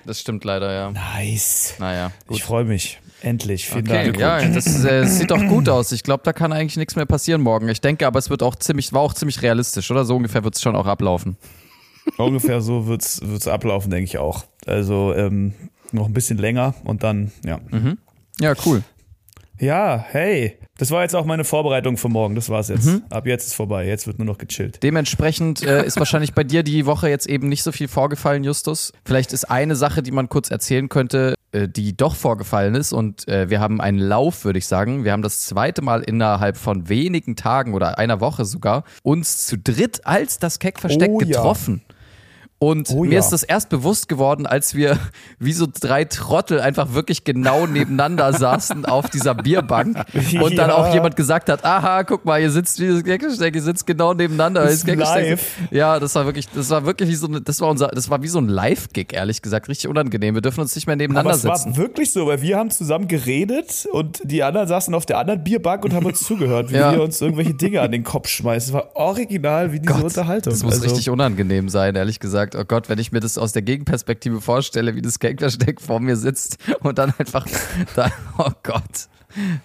[0.05, 0.91] Das stimmt leider, ja.
[0.91, 1.75] Nice.
[1.79, 2.37] Naja, gut.
[2.37, 2.99] Ich freue mich.
[3.21, 3.67] Endlich.
[3.69, 4.19] Vielen Okay, Dank.
[4.19, 5.93] ja, das äh, sieht doch gut aus.
[5.93, 7.69] Ich glaube, da kann eigentlich nichts mehr passieren morgen.
[7.69, 10.03] Ich denke, aber es wird auch ziemlich, war auch ziemlich realistisch, oder?
[10.03, 11.37] So ungefähr wird es schon auch ablaufen.
[12.17, 14.43] Ungefähr so wird's wird's ablaufen, denke ich auch.
[14.65, 15.53] Also ähm,
[15.93, 17.61] noch ein bisschen länger und dann, ja.
[18.41, 18.83] Ja, cool.
[19.57, 20.57] Ja, hey.
[20.77, 22.33] Das war jetzt auch meine Vorbereitung für morgen.
[22.33, 22.89] Das war's jetzt.
[23.11, 23.85] Ab jetzt ist vorbei.
[23.85, 24.81] Jetzt wird nur noch gechillt.
[24.81, 28.91] Dementsprechend äh, ist wahrscheinlich bei dir die Woche jetzt eben nicht so viel vorgefallen, Justus.
[29.05, 32.91] Vielleicht ist eine Sache, die man kurz erzählen könnte, äh, die doch vorgefallen ist.
[32.91, 35.03] Und äh, wir haben einen Lauf, würde ich sagen.
[35.03, 39.59] Wir haben das zweite Mal innerhalb von wenigen Tagen oder einer Woche sogar uns zu
[39.59, 41.41] dritt als das Keckversteck Oh ja.
[42.63, 43.19] Und Oh mir ja.
[43.19, 44.97] ist das erst bewusst geworden, als wir
[45.39, 49.97] wie so drei Trottel einfach wirklich genau nebeneinander saßen auf dieser Bierbank
[50.41, 50.75] und dann Ja.
[50.75, 54.13] auch jemand gesagt hat, aha, guck mal, ihr sitzt wie das Gagversteck, ihr sitzt genau
[54.13, 54.63] nebeneinander.
[54.63, 55.45] Das ist live.
[55.71, 58.21] Ja, das war wirklich, das war wirklich wie so eine, das war unser, das war
[58.23, 60.35] wie so ein Live-Gig, ehrlich gesagt, richtig unangenehm.
[60.35, 61.75] Wir dürfen uns nicht mehr Aber nebeneinander es war sitzen.
[61.77, 65.83] wirklich so, weil wir haben zusammen geredet und die anderen saßen auf der anderen Bierbank
[65.85, 66.93] und haben uns zugehört, wie Ja.
[66.93, 68.69] wir uns irgendwelche Dinge an den Kopf schmeißen.
[68.69, 70.53] Es war original wie diese Gott, Unterhaltung.
[70.53, 72.52] Das muss Also, richtig unangenehm sein, ehrlich gesagt.
[72.55, 76.15] Oh Gott, wenn ich mir das aus der Gegenperspektive vorstelle, wie das Gagversteck vor mir
[76.15, 77.45] sitzt und dann einfach
[77.95, 79.07] da, oh Gott.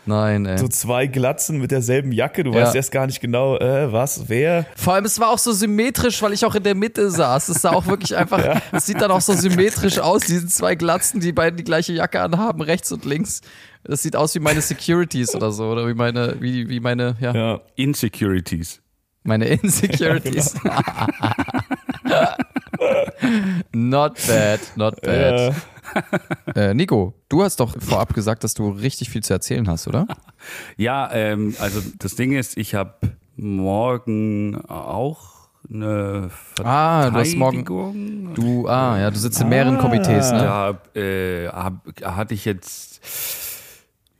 [0.06, 0.56] Nein, ey.
[0.56, 2.42] So zwei Glatzen mit derselben Jacke.
[2.42, 2.62] Du Ja.
[2.62, 4.64] weißt erst gar nicht genau, äh, was, wer.
[4.76, 7.50] Vor allem, es war auch so symmetrisch, weil ich auch in der Mitte saß.
[7.50, 11.20] Es sah auch wirklich einfach, es sieht dann auch so symmetrisch aus, diese zwei Glatzen,
[11.20, 13.42] die beiden die gleiche Jacke anhaben, rechts und links.
[13.84, 17.34] Das sieht aus wie meine Securities oder so, oder wie meine, wie, wie meine, ja,
[17.34, 17.60] Ja.
[17.76, 18.80] Insecurities.
[19.22, 20.54] meine Insecurities.
[23.72, 25.54] not bad, not bad.
[26.54, 30.06] Äh, Nico, du hast doch vorab gesagt, dass du richtig viel zu erzählen hast, oder?
[30.76, 32.94] Ja, ähm, also das Ding ist, ich habe
[33.36, 36.30] morgen auch eine
[36.62, 38.34] Ah, du hast morgen-.
[38.34, 40.38] Du, ah, ja, du sitzt in mehreren Komitees, ne?
[40.38, 43.00] Da äh, hab, hatte ich jetzt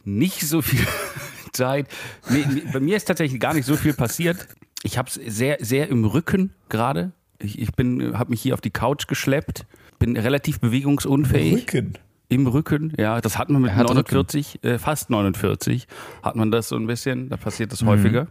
[0.04, 0.84] nicht so viel
[1.52, 1.86] Zeit.
[2.28, 4.48] Nee, bei mir ist tatsächlich gar nicht so viel passiert.
[4.82, 7.12] Ich habe es sehr, sehr im Rücken gerade.
[7.40, 9.66] Ich, ich bin, habe mich hier auf die Couch geschleppt,
[9.98, 11.54] bin relativ bewegungsunfähig.
[11.74, 11.94] Rücken.
[12.30, 15.86] Im Rücken, ja, das hat man mit hat 49, äh, fast 49,
[16.22, 17.70] hat man das so ein bisschen, da passiert Mhm.
[17.70, 18.26] das häufiger.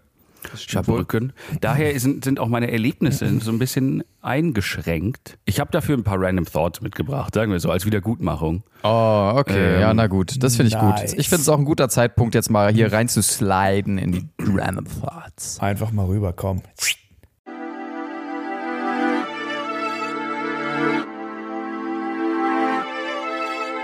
[0.56, 1.34] Ich habe Rücken.
[1.62, 5.38] Daher sind, sind auch meine Erlebnisse so ein bisschen eingeschränkt.
[5.46, 8.62] Ich habe dafür ein paar Random Thoughts mitgebracht, sagen wir so, als Wiedergutmachung.
[8.84, 11.12] Oh, okay, Ähm, ja, na gut, das finde ich nice.
[11.12, 11.20] gut.
[11.20, 15.60] Ich finde es auch ein guter Zeitpunkt, jetzt mal hier reinzusliden in die Random Thoughts.
[15.60, 16.62] Einfach mal rüber, komm.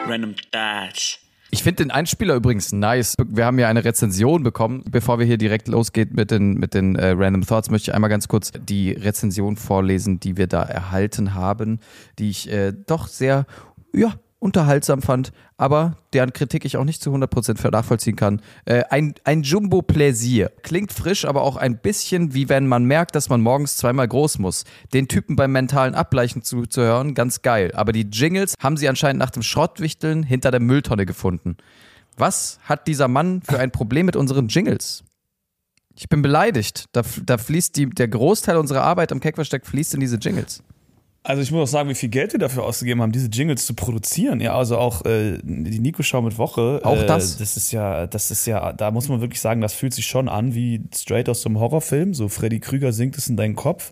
[0.06, 1.20] Random Thoughts.
[1.50, 3.16] Ich finde den Einspieler übrigens nice.
[3.26, 4.84] Wir haben ja eine Rezension bekommen.
[4.90, 8.10] Bevor wir hier direkt losgeht mit den, mit den äh, Random Thoughts, möchte ich einmal
[8.10, 11.80] ganz kurz die Rezension vorlesen, die wir da erhalten haben,
[12.20, 13.46] die ich äh, doch sehr,
[13.94, 18.42] ja, unterhaltsam fand, aber deren Kritik ich auch nicht zu 100% nachvollziehen kann.
[18.66, 20.52] Äh, ein, ein Jumbo Plaisir.
[20.62, 24.40] Klingt frisch, aber auch ein bisschen wie wenn man merkt, dass man morgens zweimal groß
[24.40, 24.66] muss.
[24.94, 27.72] Den Typen beim mentalen Abgleichen zuzuhören, ganz geil.
[27.74, 31.56] Aber die Jingles haben sie anscheinend nach dem Schrottwichteln hinter der Mülltonne gefunden.
[32.18, 35.04] Was hat dieser Mann für ein Problem mit unseren Jingles?
[35.96, 36.86] Ich bin beleidigt.
[36.92, 40.64] Da, da fließt die, der Großteil unserer Arbeit am Keckversteck fließt in diese Jingles.
[41.26, 43.74] Also ich muss auch sagen, wie viel Geld wir dafür ausgegeben haben, diese Jingles zu
[43.76, 44.42] produzieren.
[44.42, 46.82] Ja, also auch äh, die Nico-Schau mit Woche.
[46.84, 47.38] Auch äh, das?
[47.38, 50.28] Das ist ja, das ist ja, da muss man wirklich sagen, das fühlt sich schon
[50.28, 52.14] an wie straight aus so einem Horrorfilm.
[52.14, 53.92] So Freddy Krüger singt es in deinen Kopf.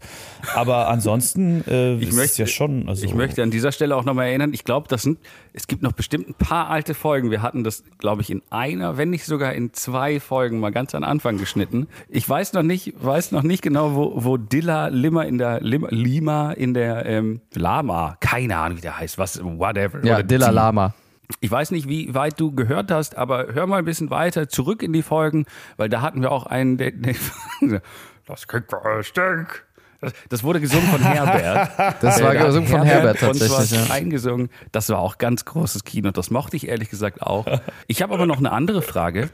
[0.56, 2.90] Aber ansonsten äh, Ich ist möchte- es ja schon.
[2.90, 5.18] Also, Ich möchte an dieser Stelle auch nochmal erinnern, ich glaube, das sind,
[5.54, 7.30] es gibt noch bestimmt ein paar alte Folgen.
[7.32, 10.96] Wir hatten das, glaube ich, in einer, wenn nicht sogar in zwei Folgen mal ganz
[10.96, 11.88] am Anfang geschnitten.
[12.08, 15.88] Ich weiß noch nicht, weiß noch nicht genau, wo, wo Dilla Lima in der Lima,
[15.92, 20.04] Lima in der ähm, Lama, keine Ahnung, wie der heißt, was, whatever.
[20.06, 20.94] Ja, Dilla die- Lama.
[21.40, 24.84] Ich weiß nicht, wie weit du gehört hast, aber hör mal ein bisschen weiter zurück
[24.84, 25.46] in die Folgen,
[25.78, 27.16] weil da hatten wir auch einen, der, der
[28.26, 29.48] das Kickversteck.
[29.48, 29.71] Das,
[30.30, 32.02] das wurde gesungen von Herbert.
[32.02, 33.58] Das war gesungen von Herbert uns tatsächlich.
[33.58, 33.94] was Ja.
[33.94, 34.50] eingesungen.
[34.72, 36.12] Das war auch ganz großes Kino.
[36.12, 37.46] Das mochte ich ehrlich gesagt auch.
[37.88, 39.30] Ich habe aber noch eine andere Frage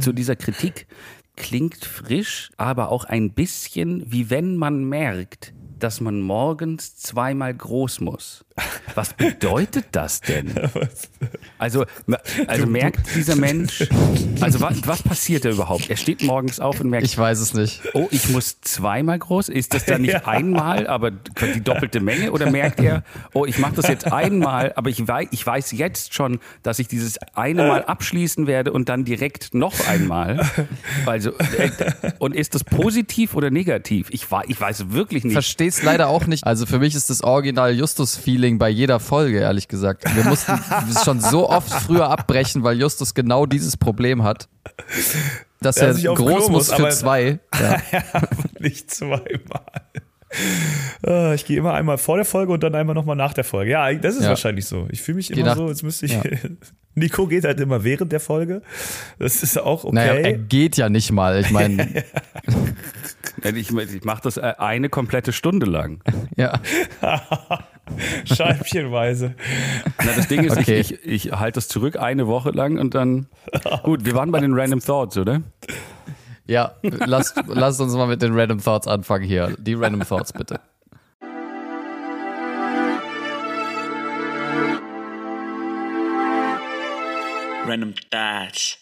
[0.00, 0.86] zu dieser Kritik.
[1.36, 8.00] Klingt frisch, aber auch ein bisschen wie wenn man merkt, dass man morgens zweimal groß
[8.00, 8.44] muss.
[8.94, 10.52] Was bedeutet das denn?
[11.60, 11.86] Also,
[12.46, 13.84] also merkt dieser Mensch,
[14.40, 15.90] also was, was passiert da überhaupt?
[15.90, 17.82] Er steht morgens auf und merkt, Ich weiß es nicht.
[17.94, 19.48] oh, ich muss zweimal groß?
[19.48, 22.30] Ist das dann nicht einmal, aber die doppelte Menge?
[22.30, 23.02] Oder merkt er,
[23.34, 26.86] oh, ich mache das jetzt einmal, aber ich weiß, ich weiß jetzt schon, dass ich
[26.86, 30.48] dieses eine Mal abschließen werde und dann direkt noch einmal?
[31.06, 31.70] Also, äh,
[32.20, 34.10] und ist das positiv oder negativ?
[34.10, 35.32] Ich, ich weiß wirklich nicht.
[35.32, 36.44] verstehe es leider auch nicht.
[36.44, 40.04] Also für mich ist das Original Justus-Feeling bei jeder Folge, ehrlich gesagt.
[40.16, 40.58] Wir mussten
[41.04, 44.48] schon so oft früher abbrechen, weil Justus genau dieses Problem hat.
[45.60, 47.38] Dass er sich auf groß muss muss, für aber- zwei.
[47.60, 47.80] Ja.
[48.60, 49.62] nicht zweimal.
[51.06, 53.70] Äh, Ich gehe immer einmal vor der Folge und dann einmal nochmal nach der Folge.
[53.72, 54.28] Ja, das ist Ja.
[54.28, 54.86] wahrscheinlich so.
[54.90, 56.12] Ich fühle mich immer nach- so, jetzt müsste ich.
[56.12, 56.22] ja.
[56.94, 58.60] Nico geht halt immer während der Folge.
[59.20, 59.94] Das ist auch okay.
[59.94, 61.40] Naja, er geht ja nicht mal.
[61.40, 62.04] Ich meine,
[63.44, 66.02] Ich, ich mache das äh, eine komplette Stunde lang.
[66.36, 66.60] ja.
[68.24, 69.34] Scheibchenweise.
[70.04, 70.80] Na, das Ding ist, Okay.
[70.80, 73.28] ich, ich, ich halte das zurück eine Woche lang und dann.
[73.82, 75.40] Gut, wir waren bei den Random Thoughts, oder?
[76.46, 79.54] Ja, lasst, lasst uns mal mit den Random Thoughts anfangen hier.
[79.58, 80.60] Die Random Thoughts bitte.
[87.66, 88.78] Random Thoughts.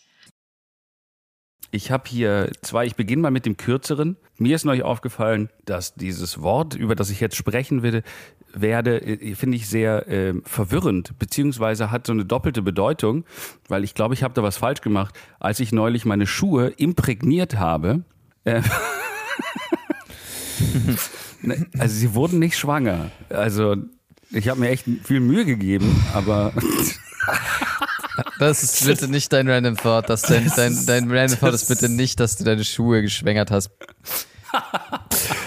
[1.70, 4.16] Ich habe hier zwei, ich beginne mal mit dem kürzeren.
[4.38, 8.02] Mir ist neulich aufgefallen, dass dieses Wort, über das ich jetzt sprechen werde,
[8.52, 13.24] werde äh, finde ich sehr äh, verwirrend, beziehungsweise hat so eine doppelte Bedeutung,
[13.68, 15.14] weil ich glaube, ich habe da was falsch gemacht.
[15.38, 18.02] Als ich neulich meine Schuhe imprägniert habe,
[18.44, 18.62] äh,
[21.78, 23.10] also sie wurden nicht schwanger.
[23.28, 23.76] Also
[24.30, 26.52] ich habe mir echt viel Mühe gegeben, aber
[28.38, 30.08] Das ist bitte nicht dein Random Thought.
[30.08, 33.70] Das dein, dein, dein Random Thought ist bitte nicht, dass du deine Schuhe geschwängert hast.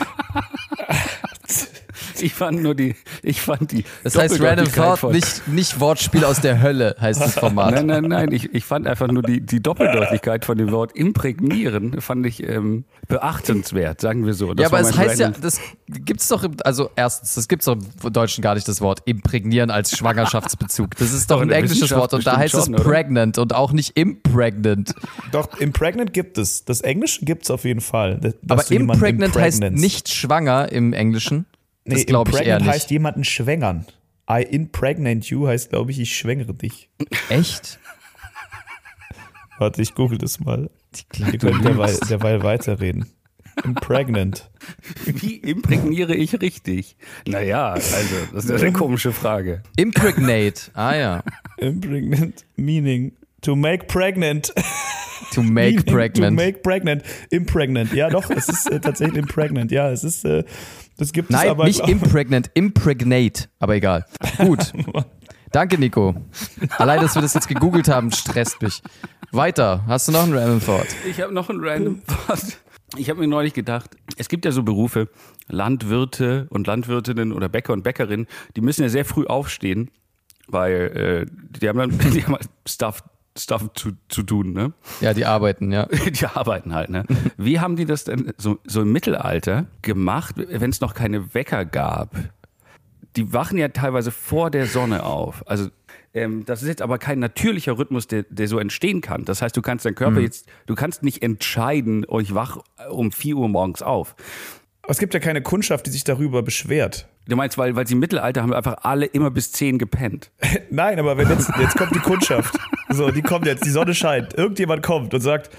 [2.23, 3.83] ich fand nur die, ich fand die.
[4.03, 7.73] Das heißt Random Thought, nicht, nicht Wortspiel aus der Hölle, heißt das Format.
[7.75, 8.31] Nein, nein, nein.
[8.31, 12.85] Ich, ich fand einfach nur die, die Doppeldeutigkeit von dem Wort imprägnieren, fand ich ähm,
[13.07, 14.53] beachtenswert, sagen wir so.
[14.53, 17.65] Das ja, aber es heißt ja, Random- das gibt's doch, im, also erstens, das gibt's
[17.65, 20.95] doch im Deutschen gar nicht das Wort imprägnieren als Schwangerschaftsbezug.
[20.97, 22.83] Das ist doch Doch, in ein englisches Wort und da heißt es schon, oder?
[22.83, 24.93] pregnant und auch nicht impregnant.
[25.31, 26.65] Doch, impregnant gibt es.
[26.65, 28.19] Das Englische gibt es auf jeden Fall.
[28.47, 31.45] Aber impregnant heißt nicht schwanger im Englischen.
[31.85, 32.73] Das Nee, glaube ich eher impregnant nicht.
[32.73, 33.85] heißt jemanden schwängern.
[34.31, 36.89] I impregnate you heißt, glaube ich, ich schwängere dich.
[37.29, 37.79] Echt?
[39.57, 40.69] Warte, ich google das mal.
[41.09, 43.07] glaub, Ihr könnt derweil, derweil weiterreden.
[43.63, 44.49] Impregnant.
[45.05, 46.95] Wie imprägniere ich richtig?
[47.27, 49.63] Naja, also, das ist eine komische Frage.
[49.75, 50.71] Impregnate.
[50.73, 51.23] Ah ja.
[51.57, 53.11] Impregnant meaning
[53.41, 54.53] to make pregnant.
[55.33, 56.37] To make pregnant.
[56.37, 57.03] To make pregnant.
[57.29, 57.93] Impregnant.
[57.93, 59.71] Ja, doch, es ist äh, tatsächlich impregnant.
[59.71, 60.43] Ja, es ist, äh,
[60.97, 61.65] das gibt es Nein, aber.
[61.65, 63.49] nicht impregnant, impregnate.
[63.59, 64.05] Aber egal.
[64.37, 64.73] Gut.
[65.51, 66.15] Danke, Nico.
[66.77, 68.83] Allein, dass wir das jetzt gegoogelt haben, stresst mich.
[69.31, 69.83] Weiter.
[69.87, 70.87] Hast du noch einen Random Thought?
[71.09, 72.59] Ich habe noch ein random Thought.
[72.97, 75.09] Ich habe mir neulich gedacht, es gibt ja so Berufe,
[75.47, 79.91] Landwirte und Landwirtinnen oder Bäcker und Bäckerinnen, die müssen ja sehr früh aufstehen,
[80.47, 83.03] weil äh, die haben dann die haben halt Stuff
[83.43, 84.73] Stuff zu, zu tun, ne?
[85.01, 85.85] Ja, die arbeiten, ja.
[86.11, 87.05] Die arbeiten halt, ne?
[87.37, 91.65] Wie haben die das denn so, so im Mittelalter gemacht, wenn es noch keine Wecker
[91.65, 92.15] gab?
[93.15, 95.47] Die wachen ja teilweise vor der Sonne auf.
[95.47, 95.69] Also
[96.13, 99.25] ähm, das ist jetzt aber kein natürlicher Rhythmus, der, der so entstehen kann.
[99.25, 102.57] Das heißt, du kannst deinen Körper jetzt, du kannst nicht entscheiden, oh, ich wach
[102.89, 104.15] um 4 Uhr morgens auf.
[104.89, 107.07] Aber es gibt ja keine Kundschaft, die sich darüber beschwert.
[107.27, 110.31] Du meinst, weil, weil sie im Mittelalter haben einfach alle immer bis 10 gepennt.
[110.71, 112.57] Nein, aber wenn jetzt, jetzt kommt die Kundschaft.
[112.89, 114.33] So, die kommt jetzt, die Sonne scheint.
[114.33, 115.51] Irgendjemand kommt und sagt,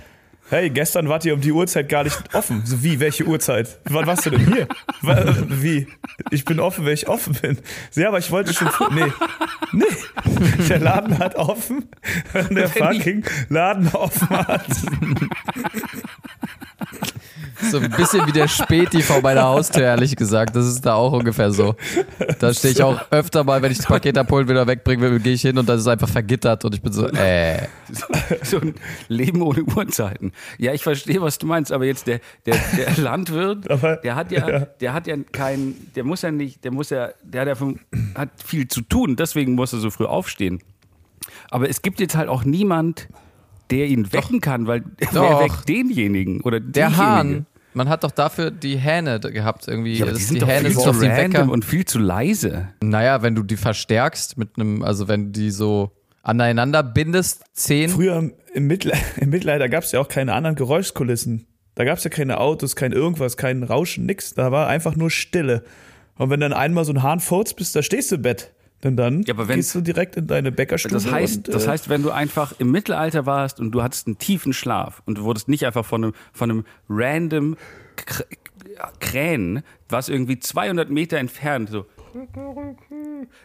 [0.49, 2.63] hey, gestern wart ihr um die Uhrzeit gar nicht offen.
[2.65, 3.79] So, wie, welche Uhrzeit?
[3.85, 4.67] Wann warst du denn hier?
[5.49, 5.87] Wie?
[6.33, 7.59] Ich bin offen, wenn ich offen bin.
[7.93, 9.13] So, Ja, aber ich wollte schon, nee,
[9.71, 9.85] nee.
[10.69, 11.89] Der Laden hat offen,
[12.33, 14.67] wenn der Wenn fucking Laden offen hat.
[17.71, 20.57] So ein bisschen wie der Späti vor meiner Haustür, ehrlich gesagt.
[20.57, 21.75] Das ist da auch ungefähr so.
[22.39, 25.21] Da stehe ich auch öfter mal, wenn ich das Paket abholen will oder wegbringen will,
[25.21, 27.67] gehe ich hin und das ist einfach vergittert und ich bin so, äh.
[28.43, 28.75] So ein
[29.09, 30.33] Leben ohne Uhrzeiten.
[30.59, 33.67] Ja, ich verstehe, was du meinst, aber jetzt der, der, der Landwirt,
[34.05, 37.43] der hat ja, der hat ja kein, der muss ja nicht, der muss ja, der
[37.43, 37.79] hat ja vom,
[38.15, 40.61] hat viel zu tun, deswegen muss er so früh aufstehen.
[41.51, 43.09] Aber es gibt jetzt halt auch niemand,
[43.71, 45.41] der ihn wecken kann, weil wer Doch.
[45.41, 46.97] weckt denjenigen oder Der?
[46.97, 47.47] Hahn.
[47.73, 49.95] Man hat doch dafür die Hähne gehabt irgendwie.
[49.95, 51.51] Ja, aber die Das- sind die doch Hähne viel zu random Wecker.
[51.53, 52.69] und viel zu leise.
[52.83, 57.89] Naja, wenn du die verstärkst mit einem, also wenn die so aneinander bindest, zehn.
[57.91, 61.47] Früher im, Mittel, im Mittelalter gab es ja auch keine anderen Geräuschkulissen.
[61.77, 64.35] Da gab es ja keine Autos, kein irgendwas, kein Rauschen, nix.
[64.35, 65.63] Da war einfach nur Stille.
[66.19, 68.53] Und wenn dann einmal so ein Hahn furzt bist, da stehst du im Bett.
[68.83, 70.95] Denn dann Ja, aber wenn- gehst du direkt in deine Bäckerstube.
[70.95, 74.07] Das heißt, und, das äh, heißt, wenn du einfach im Mittelalter warst und du hattest
[74.07, 77.57] einen tiefen Schlaf und du wurdest nicht einfach von einem, von einem random
[77.97, 78.25] Kr
[78.99, 81.85] Krähen, was irgendwie 200 Meter entfernt, so.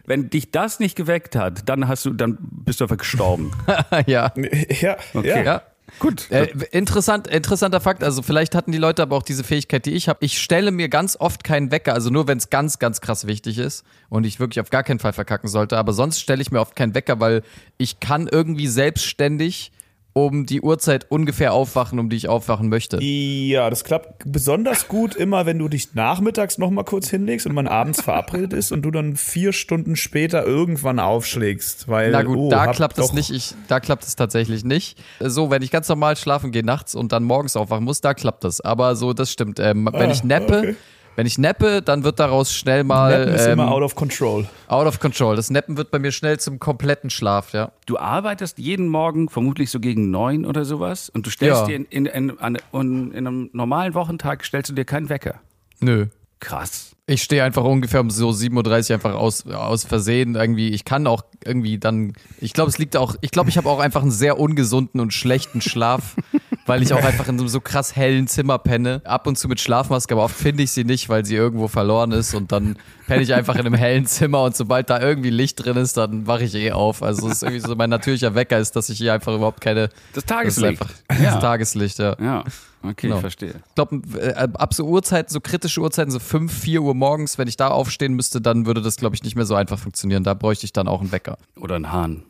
[0.06, 3.52] Wenn dich das nicht geweckt hat, dann hast du, dann bist du einfach gestorben.
[4.08, 4.32] ja.
[4.80, 5.43] ja, ja.
[5.43, 5.62] Ja.
[6.00, 6.30] Gut.
[6.32, 10.10] Äh, interessant, interessanter Fakt, also vielleicht hatten die Leute aber auch diese Fähigkeit, die ich
[10.10, 10.24] habe.
[10.26, 13.58] Ich stelle mir ganz oft keinen Wecker, also nur wenn es ganz, ganz krass wichtig
[13.58, 16.60] ist und ich wirklich auf gar keinen Fall verkacken sollte, aber sonst stelle ich mir
[16.60, 17.43] oft keinen Wecker, weil
[17.78, 19.71] ich kann irgendwie selbstständig
[20.17, 23.04] um die Uhrzeit ungefähr aufwachen, um die ich aufwachen möchte.
[23.04, 27.54] Ja, das klappt besonders gut immer, wenn du dich nachmittags noch mal kurz hinlegst und
[27.54, 31.89] man abends verabredet ist und du dann vier Stunden später irgendwann aufschlägst.
[31.89, 33.30] Weil, Na gut, oh, da klappt es nicht.
[33.30, 34.97] Ich, da klappt es tatsächlich nicht.
[35.19, 38.45] So, wenn ich ganz normal schlafen gehe nachts und dann morgens aufwachen muss, da klappt
[38.45, 38.62] das.
[38.62, 39.60] Aber so, das stimmt.
[39.60, 40.75] Ähm, wenn Ah, ich nappe, okay.
[41.15, 44.45] Wenn ich nappe, dann wird daraus schnell mal Nappen ist ähm, immer out of control.
[44.67, 45.36] out of control.
[45.36, 47.71] Das Nappen wird bei mir schnell zum kompletten Schlaf, ja.
[47.86, 51.67] Du arbeitest jeden Morgen vermutlich so gegen neun oder sowas und du stellst Ja.
[51.67, 55.36] dir in, in, in, an- in einem normalen Wochentag stellst du dir keinen Wecker.
[55.80, 56.08] Nö.
[56.41, 56.91] Krass.
[57.08, 60.69] Ich stehe einfach ungefähr um so 7.30 Uhr einfach aus, aus Versehen irgendwie.
[60.69, 63.80] Ich kann auch irgendwie dann, ich glaube, es liegt auch, ich glaube, ich habe auch
[63.80, 66.15] einfach einen sehr ungesunden und schlechten Schlaf,
[66.65, 69.01] weil ich auch einfach in so einem so krass hellen Zimmer penne.
[69.04, 72.12] Ab und zu mit Schlafmaske, aber oft finde ich sie nicht, weil sie irgendwo verloren
[72.12, 72.75] ist und dann
[73.08, 76.25] penne ich einfach in einem hellen Zimmer und sobald da irgendwie Licht drin ist, dann
[76.28, 77.04] wache ich eh auf.
[77.04, 79.89] Also es ist irgendwie so mein natürlicher Wecker ist, dass ich hier einfach überhaupt keine,
[80.13, 80.82] Das das Tageslicht.
[80.82, 82.15] einfach das Tageslicht, ja.
[82.19, 82.43] Ja,
[82.84, 83.15] okay, Genau.
[83.15, 83.49] ich verstehe.
[83.67, 87.47] Ich glaube, äh, ab so Uhrzeiten, so kritische Uhrzeiten, so 5, 4 Uhr morgens, wenn
[87.47, 90.23] ich da aufstehen müsste, dann würde das, glaube ich, nicht mehr so einfach funktionieren.
[90.23, 91.38] Da bräuchte ich dann auch einen Wecker.
[91.60, 92.23] Oder ein Hahn.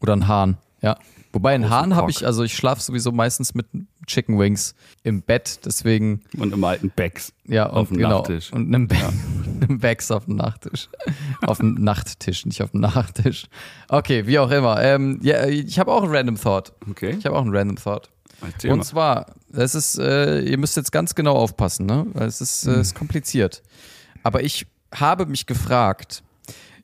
[0.00, 0.96] Oder einen Hahn, ja.
[1.32, 3.66] Wobei einen Hahn habe ich, also ich schlafe sowieso meistens mit
[4.06, 7.34] Chicken Wings im Bett, deswegen, Und im alten Becks.
[7.44, 8.50] ja, und, Auf dem genau, Nachttisch.
[8.50, 8.96] Und einem, Be
[9.60, 10.88] einem Becks auf dem Nachttisch.
[11.46, 13.46] auf dem Nachttisch, nicht auf dem Nachttisch.
[13.88, 14.82] Okay, wie auch immer.
[14.82, 16.72] Ähm, ja, ich habe auch einen Random Thought.
[16.90, 17.14] Okay.
[17.18, 18.08] Ich habe auch einen Random Thought.
[18.40, 18.84] Erzähl Und mal.
[18.84, 22.06] zwar, es ist, äh, ihr müsst jetzt ganz genau aufpassen, ne?
[22.14, 23.62] Weil es ist, äh, ist kompliziert.
[24.22, 26.22] Aber ich habe mich gefragt,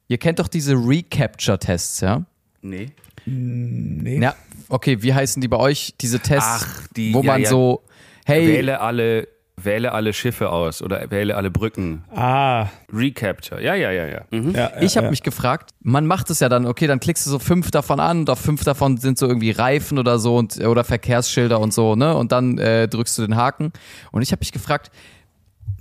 [0.08, 2.26] ihr kennt doch diese Recapture-Tests, ja?
[2.60, 2.90] Nee.
[3.26, 4.20] Nee.
[4.20, 4.34] Ja,
[4.68, 7.48] okay, wie heißen die bei euch, diese Tests, Ach, die- wo ja, man ja.
[7.48, 7.82] so,
[8.26, 12.04] hey, Wähle alle, wähle alle Schiffe aus oder wähle alle Brücken.
[12.14, 13.62] Ah, Recapture.
[13.62, 14.22] Ja, ja, ja, ja.
[14.30, 14.50] Mhm.
[14.50, 15.10] ja, ich habe ja.
[15.10, 18.20] mich gefragt, man macht es ja dann, okay, dann klickst du so fünf davon an
[18.20, 21.94] und auf fünf davon sind so irgendwie Reifen oder so und, oder Verkehrsschilder und so,
[21.94, 22.16] ne?
[22.16, 23.72] Und dann äh, drückst du den Haken.
[24.10, 24.90] Und ich habe mich gefragt,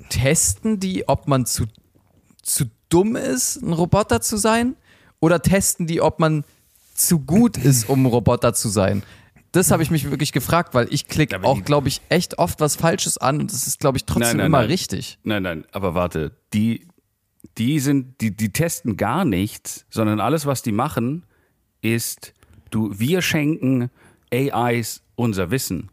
[0.09, 1.65] testen die, ob man zu,
[2.41, 4.75] zu dumm ist, ein Roboter zu sein?
[5.19, 6.43] Oder testen die, ob man
[6.93, 9.03] zu gut ist, um Roboter zu sein?
[9.51, 12.75] Das habe ich mich wirklich gefragt, weil ich klicke auch, glaube ich, echt oft was
[12.75, 14.67] Falsches an und es ist, glaube ich, trotzdem Nein, nein, immer nein.
[14.67, 15.19] richtig.
[15.23, 16.31] Nein, nein, aber warte.
[16.53, 16.87] Die,
[17.59, 21.23] die sind, die, die testen gar nichts, sondern alles, was die machen,
[21.81, 22.33] ist,
[22.71, 23.91] du, wir schenken
[24.33, 25.89] AIs unser Wissen.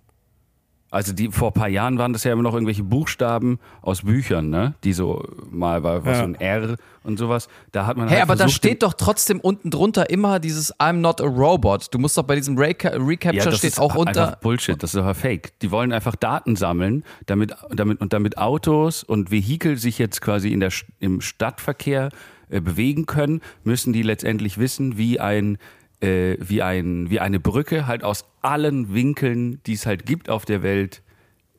[0.93, 4.51] Also die vor ein paar Jahren waren das ja immer noch irgendwelche Buchstaben aus Büchern,
[4.51, 4.75] ne?
[4.83, 6.25] Die so mal war was Ja.
[6.25, 7.49] so ein R und sowas.
[7.71, 10.95] Da hat man Hey, halt aber da steht doch trotzdem unten drunter immer dieses I'm
[10.95, 11.95] not a robot.
[11.95, 14.27] Du musst doch bei diesem Reca Recapture das steht ist auch unter.
[14.29, 15.59] Einfach Bullshit, das ist aber Fake.
[15.61, 20.53] Die wollen einfach Daten sammeln, damit, damit, und damit Autos und Vehikel sich jetzt quasi
[20.53, 22.09] in der, im Stadtverkehr
[22.49, 25.57] äh, bewegen können, müssen die letztendlich wissen, wie ein
[26.01, 30.45] äh, wie, ein, wie eine Brücke halt aus allen Winkeln, die es halt gibt auf
[30.45, 31.03] der Welt,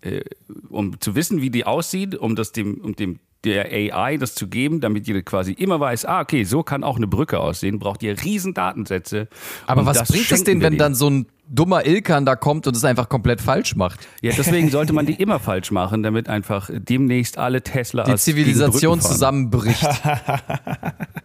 [0.02, 0.22] äh,
[0.70, 4.48] um zu wissen, wie die aussieht, um das dem, um dem der AI das zu
[4.48, 8.04] geben, damit die quasi immer weiß, ah, okay, so kann auch eine Brücke aussehen, braucht
[8.04, 9.28] ihr riesen Datensätze.
[9.66, 12.86] aber was bringt es wir wenn dann so ein dummer Ilkan da kommt und es
[12.86, 14.08] einfach komplett falsch macht?
[14.22, 19.02] Ja, deswegen sollte man die immer falsch machen, damit einfach demnächst alle Tesla Die Zivilisation
[19.02, 19.52] zusammen.
[19.52, 19.88] zusammenbricht.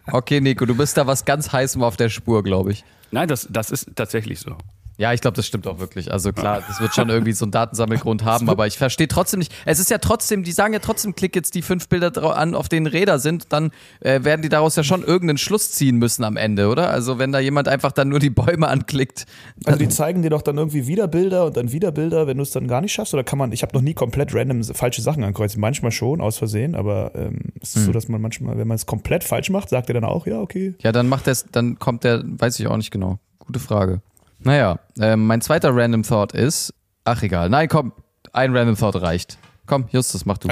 [0.09, 2.85] Okay, Nico, du bist da was ganz heißem auf der Spur, glaube ich.
[3.11, 4.57] Nein, das, das ist tatsächlich so.
[4.97, 6.11] Ja, ich glaube, das stimmt auch wirklich.
[6.11, 9.53] Also klar, das wird schon irgendwie so einen Datensammelgrund haben, aber ich verstehe trotzdem nicht.
[9.65, 12.67] Es ist ja trotzdem, die sagen ja trotzdem, klick jetzt die fünf Bilder an, auf
[12.67, 16.35] denen Räder sind, dann äh, werden die daraus ja schon irgendeinen Schluss ziehen müssen am
[16.35, 16.89] Ende, oder?
[16.89, 19.27] Also wenn da jemand einfach dann nur die Bäume anklickt.
[19.65, 22.43] Also die zeigen dir doch dann irgendwie wieder Bilder und dann wieder Bilder, wenn du
[22.43, 23.13] es dann gar nicht schaffst.
[23.13, 25.61] Oder kann man, ich habe noch nie komplett random falsche Sachen ankreuzen.
[25.61, 28.87] Manchmal schon, aus Versehen, aber ähm, es ist so, dass man manchmal, wenn man es
[28.87, 30.73] komplett falsch macht, sagt er dann auch, ja, okay.
[30.81, 33.19] Ja, dann macht er dann kommt der, weiß ich auch nicht genau.
[33.39, 34.01] Gute Frage.
[34.39, 36.73] Naja, ähm, mein zweiter Random Thought ist,
[37.03, 37.93] ach egal, nein, komm,
[38.33, 39.37] ein Random Thought reicht.
[39.65, 40.49] Komm, Justus, mach du.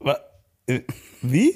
[0.00, 0.18] Wa-
[0.66, 0.80] äh,
[1.20, 1.54] Wie?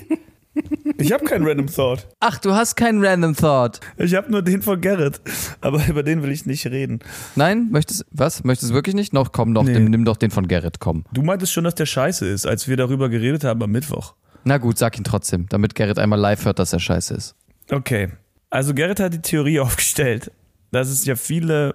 [0.96, 2.06] Ich habe keinen Random Thought.
[2.18, 3.80] Ach, du hast keinen Random Thought.
[3.98, 5.20] Ich habe nur den von Garrett.
[5.60, 7.00] Aber über den will ich nicht reden.
[7.34, 8.42] Nein, möchtest was?
[8.42, 9.12] Möchtest du wirklich nicht?
[9.12, 9.74] Noch komm, noch, Nee.
[9.74, 11.04] nimm, nimm doch den von Gerrit, komm.
[11.12, 14.14] Du meintest schon, dass der scheiße ist, als wir darüber geredet haben am Mittwoch.
[14.44, 17.34] Na gut, sag ihn trotzdem, damit Gerrit einmal live hört, dass er scheiße ist.
[17.70, 18.08] Okay.
[18.48, 20.32] Also Gerrit hat die Theorie aufgestellt,
[20.70, 21.74] dass es ja viele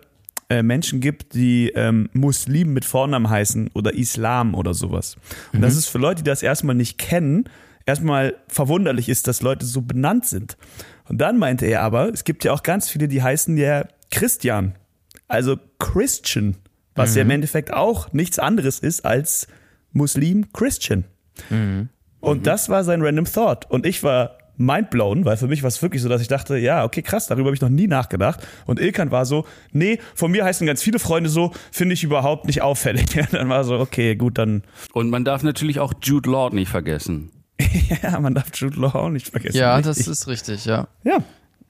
[0.49, 5.15] äh, Menschen gibt, die ähm, Muslim mit Vornamen heißen oder Islam oder sowas.
[5.53, 7.45] Und dass es für Leute, die das erstmal nicht kennen,
[7.85, 10.57] erstmal verwunderlich ist, dass Leute so benannt sind.
[11.07, 14.75] Und dann meinte er aber, es gibt ja auch ganz viele, die heißen ja Christian.
[15.27, 16.57] Also Christian,
[16.95, 19.47] was ja im Endeffekt auch nichts anderes ist als
[19.93, 21.05] Muslim Christian.
[22.19, 23.69] Und das war sein Random Thought.
[23.69, 26.83] Und ich war mindblown, weil für mich war es wirklich so, dass ich dachte, ja,
[26.83, 28.45] okay, krass, darüber habe ich noch nie nachgedacht.
[28.65, 32.45] Und Ilkan war so, nee, von mir heißen ganz viele Freunde so, finde ich überhaupt
[32.45, 33.05] nicht auffällig.
[33.31, 37.31] dann war so, okay, gut, dann, Und man darf natürlich auch Jude Law nicht vergessen.
[38.03, 39.57] ja, man darf Jude Law auch nicht vergessen.
[39.57, 40.05] Ja, richtig.
[40.05, 40.87] das ist richtig, ja.
[41.03, 41.19] ja.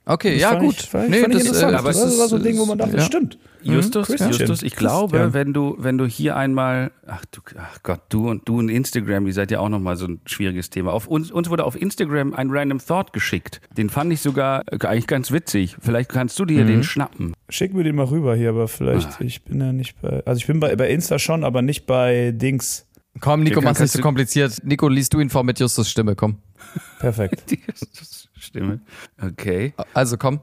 [0.04, 0.74] Okay, Das ja, fand gut.
[0.80, 1.74] Ich, fand, fand ich interessant.
[1.76, 2.96] aber das es war so ein ist- Ding, wo man dachte, ja.
[2.96, 3.38] das stimmt.
[3.62, 4.30] Justus, Christian.
[4.32, 5.34] Justus, ich glaube, Christian.
[5.34, 9.28] wenn du, wenn du hier einmal, ach du, ach Gott, du und du und Instagram,
[9.28, 10.92] ihr seid ja auch nochmal so ein schwieriges Thema.
[10.92, 13.60] Auf uns, uns wurde auf Instagram ein Random Thought geschickt.
[13.76, 15.76] Den fand ich sogar äh, eigentlich ganz witzig.
[15.80, 17.34] Vielleicht kannst du dir den schnappen.
[17.48, 20.48] Schick mir den mal rüber hier, aber vielleicht, ich bin ja nicht bei, also ich
[20.48, 22.86] bin bei, bei Insta schon, aber nicht bei Dings.
[23.20, 24.56] Komm, Nico, mach's nicht kannst so du- kompliziert.
[24.64, 26.38] Nico, liest du ihn vor mit Justus Stimme, komm.
[26.98, 27.44] Perfekt.
[28.42, 28.80] Stimme.
[29.20, 29.72] Okay.
[29.94, 30.40] Also komm.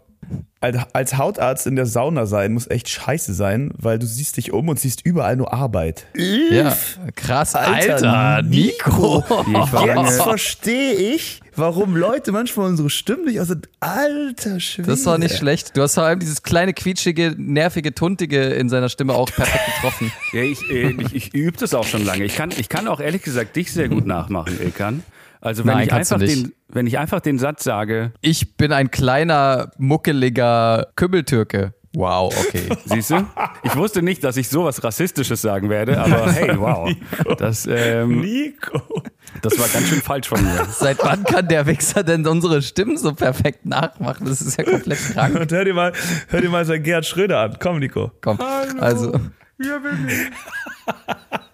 [0.94, 4.70] als, Hautarzt in der Sauna sein muss echt scheiße sein, weil du siehst dich um
[4.70, 6.06] und siehst überall nur Arbeit.
[6.16, 6.78] Ja,
[7.16, 9.24] krass, Alter, Alter, Nico.
[9.72, 13.68] Lange, Jetzt verstehe ich, warum Leute manchmal unsere Stimmen nicht aus sind.
[13.82, 14.90] Alter Schwede.
[14.90, 15.76] Das war nicht schlecht.
[15.76, 20.12] Du hast vor allem dieses kleine, quietschige, nervige, tuntige in seiner Stimme auch perfekt getroffen.
[20.32, 22.24] ja, ich, äh, ich, ich übe das auch schon lange.
[22.24, 25.04] Ich kann, ich kann auch ehrlich gesagt dich sehr gut nachmachen, Ilkan.
[25.42, 28.92] Also wenn Nein, ich einfach den, wenn ich einfach den Satz sage, Ich bin ein
[28.92, 31.74] kleiner, muckeliger Kümmeltürke.
[31.94, 32.70] Wow, okay.
[32.86, 33.26] Siehst du?
[33.64, 36.92] Ich wusste nicht, dass ich sowas Rassistisches sagen werde, aber hey, wow.
[37.38, 39.04] Das, ähm, Nico.
[39.42, 40.66] das war ganz schön falsch von mir.
[40.70, 44.28] Seit wann kann der Wichser denn unsere Stimmen so perfekt nachmachen?
[44.28, 45.40] Das ist ja komplett krank.
[45.40, 45.94] Und hör dir mal,
[46.28, 47.58] hör dir mal sein Gerhard Schröder an.
[47.60, 48.12] Komm, Nico.
[48.22, 48.40] Komm,
[48.80, 49.20] also.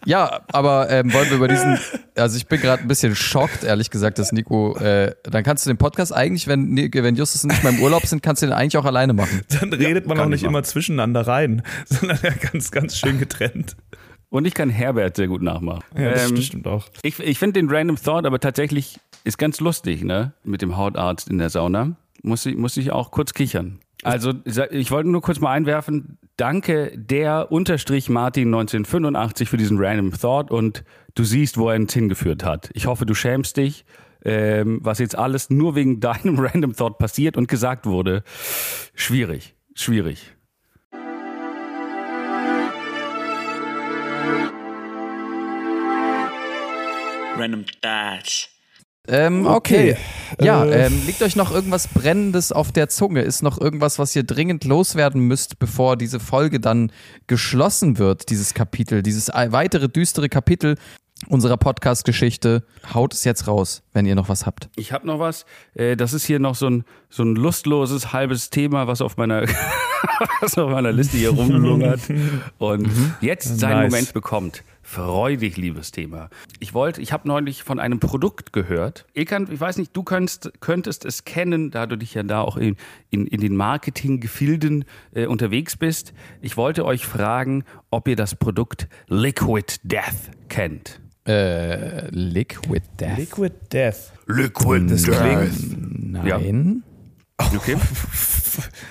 [0.05, 1.77] Ja, aber ähm, wollen wir über diesen.
[2.15, 4.77] Also ich bin gerade ein bisschen schockt, ehrlich gesagt, dass Nico.
[4.77, 8.05] Äh, dann kannst du den Podcast eigentlich, wenn, wenn Justus und ich mal im Urlaub
[8.05, 9.41] sind, kannst du den eigentlich auch alleine machen.
[9.59, 13.75] Dann redet man auch nicht ich immer zwischeneinander rein, sondern ja ganz, ganz schön getrennt.
[14.29, 15.83] Und ich kann Herbert sehr gut nachmachen.
[15.97, 16.85] Ja, das Ähm, stimmt auch.
[17.03, 20.33] Ich, ich finde den Random Thought aber tatsächlich ist ganz lustig, ne?
[20.43, 21.95] Mit dem Hautarzt in der Sauna.
[22.21, 23.79] Muss ich, muss ich auch kurz kichern.
[24.03, 29.77] Also, sa- ich wollte nur kurz mal einwerfen, danke der unterstrich Martin 1985 für diesen
[29.79, 30.83] Random Thought und
[31.15, 32.69] du siehst, wo er uns hingeführt hat.
[32.73, 33.85] Ich hoffe, du schämst dich,
[34.23, 38.23] ähm, was jetzt alles nur wegen deinem Random Thought passiert und gesagt wurde.
[38.93, 40.31] Schwierig, schwierig.
[47.37, 48.54] Random Thoughts.
[49.07, 49.97] Ähm, okay.
[50.33, 50.45] Okay.
[50.45, 50.87] Ja, Äh.
[50.87, 53.21] ähm, liegt euch noch irgendwas Brennendes auf der Zunge?
[53.21, 56.91] Ist noch irgendwas, was ihr dringend loswerden müsst, bevor diese Folge dann
[57.27, 60.75] geschlossen wird, dieses Kapitel, dieses weitere düstere Kapitel
[61.29, 62.63] unserer Podcast-Geschichte?
[62.93, 64.69] Haut es jetzt raus, wenn ihr noch was habt.
[64.75, 65.45] Ich habe noch was.
[65.75, 69.43] Äh, Das ist hier noch so ein, so ein lustloses halbes Thema, was auf meiner,
[70.41, 72.01] was auf meiner Liste hier rumlungert
[72.57, 72.89] und
[73.21, 73.91] jetzt seinen Nice.
[73.91, 74.63] Moment bekommt.
[74.87, 76.29] Freudig, liebes Thema.
[76.59, 79.07] Ich wollte, ich habe neulich von einem Produkt gehört.
[79.15, 82.55] Ekan, ich weiß nicht, du könntest, könntest es kennen, da du dich ja da auch
[82.55, 82.75] in,
[83.09, 86.13] in, in den Marketinggefilden äh, unterwegs bist.
[86.39, 91.01] Ich wollte euch fragen, ob ihr das Produkt Liquid Death kennt.
[91.27, 93.17] Äh, Liquid Death.
[93.17, 94.13] Liquid Death.
[94.27, 95.19] Liquid Das Death.
[95.19, 96.83] klingt, Nein.
[97.39, 97.75] Okay?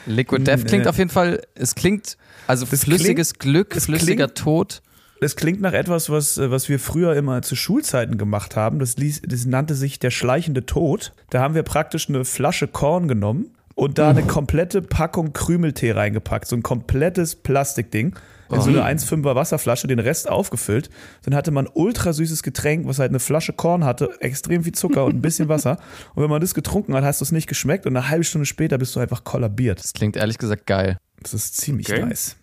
[0.06, 2.16] Liquid Death klingt auf jeden Fall, es klingt,
[2.48, 4.82] also Das flüssiges Glück, es flüssiger klingt- Tod.
[5.24, 8.78] Das klingt nach etwas, was, äh, was wir früher immer zu Schulzeiten gemacht haben.
[8.78, 11.14] Das, ließ, das nannte sich der schleichende Tod.
[11.30, 16.46] Da haben wir praktisch eine Flasche Korn genommen und da eine komplette Packung Krümeltee reingepackt.
[16.46, 18.14] So ein komplettes Plastikding.
[18.50, 20.90] In so eine 1,5er Wasserflasche, den Rest aufgefüllt.
[21.24, 25.06] Dann hatte man ultra süßes Getränk, was halt eine Flasche Korn hatte, extrem viel Zucker
[25.06, 25.78] und ein bisschen Wasser.
[26.14, 28.44] Und wenn man das getrunken hat, hast du es nicht geschmeckt und eine halbe Stunde
[28.44, 29.82] später bist du einfach kollabiert.
[29.82, 30.98] Das klingt ehrlich gesagt geil.
[31.22, 32.04] Das ist ziemlich Okay.
[32.04, 32.36] nice.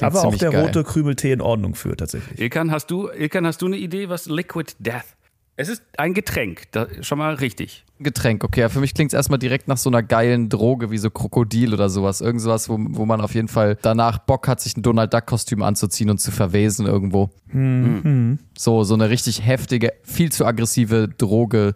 [0.00, 0.64] Aber auch der geil.
[0.66, 2.40] rote Krümeltee in Ordnung für tatsächlich.
[2.40, 5.04] Ilkan, hast du, Ilkan, hast du eine Idee, was Liquid Death?
[5.58, 7.86] Es ist ein Getränk, das, schon mal richtig.
[7.98, 8.60] Getränk, okay.
[8.60, 11.72] Ja, für mich klingt es erstmal direkt nach so einer geilen Droge wie so Krokodil
[11.72, 12.20] oder sowas.
[12.20, 15.62] Irgend sowas, wo, wo man auf jeden Fall danach Bock hat, sich ein Donald Duck-Kostüm
[15.62, 17.30] anzuziehen und zu verwesen irgendwo.
[18.58, 21.74] So, so eine richtig heftige, viel zu aggressive Droge.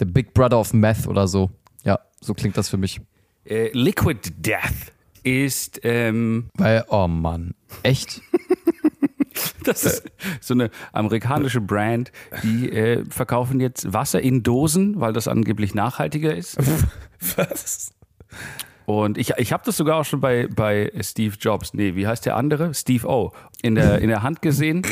[0.00, 1.50] The Big Brother of Meth oder so.
[1.84, 3.00] Ja, so klingt das für mich.
[3.44, 4.90] Äh, Liquid Death
[5.22, 8.20] ist, ähm, Weil, oh Mann, echt?
[9.64, 10.04] das ist
[10.40, 12.12] so eine amerikanische Brand,
[12.42, 16.58] die äh, verkaufen jetzt Wasser in Dosen, weil das angeblich nachhaltiger ist.
[17.36, 17.92] Was?
[18.86, 22.26] Und ich, ich habe das sogar auch schon bei, bei Steve Jobs, nee, wie heißt
[22.26, 22.74] der andere?
[22.74, 23.32] Steve O.
[23.62, 24.82] In der, in der Hand gesehen.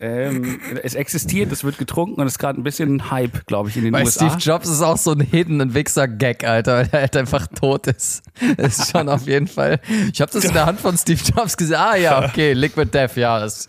[0.00, 3.68] Ähm, es existiert, es wird getrunken und es ist gerade ein bisschen ein Hype, glaube
[3.68, 4.28] ich, in den Bei USA.
[4.28, 8.22] Steve Jobs ist auch so ein Hidden Wichser-Gag, Alter, weil er halt einfach tot ist.
[8.56, 9.80] Das ist schon auf jeden Fall.
[10.12, 11.76] Ich habe das in der Hand von Steve Jobs gesehen.
[11.76, 13.68] Ah ja, okay, Liquid Death, ja, das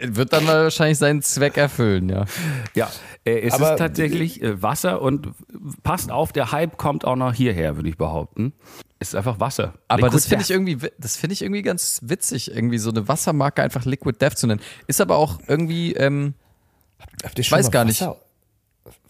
[0.00, 2.24] wird dann wahrscheinlich seinen Zweck erfüllen, ja.
[2.74, 2.90] Ja,
[3.24, 5.28] äh, es Aber- ist tatsächlich äh, Wasser und
[5.82, 8.52] passt auf, der Hype kommt auch noch hierher, würde ich behaupten.
[9.00, 9.74] Es ist einfach Wasser.
[9.88, 12.90] Aber Liquid das finde ich irgendwie, wi- das finde ich irgendwie ganz witzig, irgendwie so
[12.90, 14.60] eine Wassermarke einfach Liquid Death zu nennen.
[14.86, 16.34] Ist aber auch irgendwie, ähm,
[17.22, 18.02] Habt ihr Ich weiß mal gar nicht.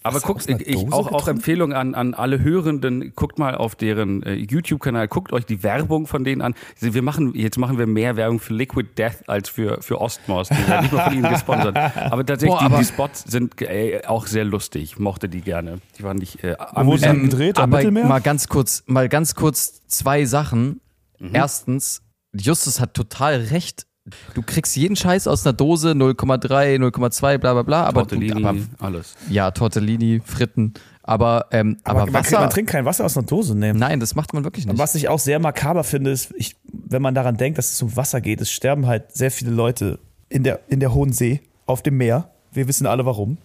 [0.06, 1.26] Aber guckt, ich, ich, auch, auch?
[1.28, 6.06] Empfehlung an, an alle Hörenden, guckt mal auf deren äh, YouTube-Kanal, guckt euch die Werbung
[6.06, 6.54] von denen an.
[6.78, 10.50] Wir machen, jetzt machen wir mehr Werbung für Liquid Death als für, für Ostmos.
[10.50, 11.76] Die werden nicht mal von ihnen gesponsert.
[11.96, 14.82] Aber tatsächlich, Boah, die, aber- die Spots sind äh, auch sehr lustig.
[14.82, 15.78] Ich mochte die gerne.
[15.98, 17.18] Die waren nicht äh, Wo amüsant.
[17.22, 17.56] die gedreht?
[17.56, 18.04] Am aber Mittelmeer?
[18.04, 20.80] mal ganz kurz, mal ganz kurz zwei Sachen.
[21.18, 21.30] Mhm.
[21.32, 22.02] Erstens,
[22.34, 23.86] Justus hat total recht.
[24.34, 27.84] Du kriegst jeden Scheiß aus einer Dose, 0,3, 0,2, bla bla bla.
[27.84, 29.14] Aber, du, Tortellini, aber alles.
[29.30, 30.74] ja, Tortellini, Fritten.
[31.02, 32.40] Aber, ähm, aber, aber man, Wasser.
[32.40, 33.72] man trinkt kein Wasser aus einer Dose, ne?
[33.72, 34.78] nein, das macht man wirklich nicht.
[34.78, 37.96] Was ich auch sehr makaber finde, ist, ich, wenn man daran denkt, dass es um
[37.96, 39.98] Wasser geht, es sterben halt sehr viele Leute
[40.28, 42.30] in der, in der Hohen See, auf dem Meer.
[42.52, 43.38] Wir wissen alle warum.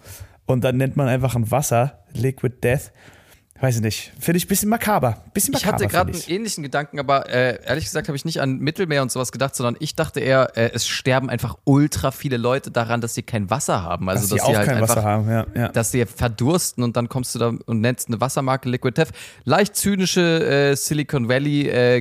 [0.46, 2.92] Und dann nennt man einfach ein Wasser Liquid Death.
[3.60, 4.12] Weiß ich nicht.
[4.18, 5.22] Finde ich ein bisschen makaber.
[5.34, 5.84] Bisschen Ich makaber.
[5.84, 6.30] hatte gerade einen ich.
[6.30, 9.76] ähnlichen Gedanken, aber äh, ehrlich gesagt habe ich nicht an Mittelmeer und sowas gedacht, sondern
[9.80, 13.82] ich dachte eher, äh, es sterben einfach ultra viele Leute daran, dass sie kein Wasser
[13.82, 14.08] haben.
[14.08, 15.28] Also dass dass, sie sie auch halt kein einfach, Wasser haben.
[15.28, 15.68] Ja, ja.
[15.68, 19.10] dass sie verdursten und dann kommst du da und nennst eine Wassermarke Liquid Death.
[19.44, 21.98] Leicht zynische äh, Silicon Valley äh,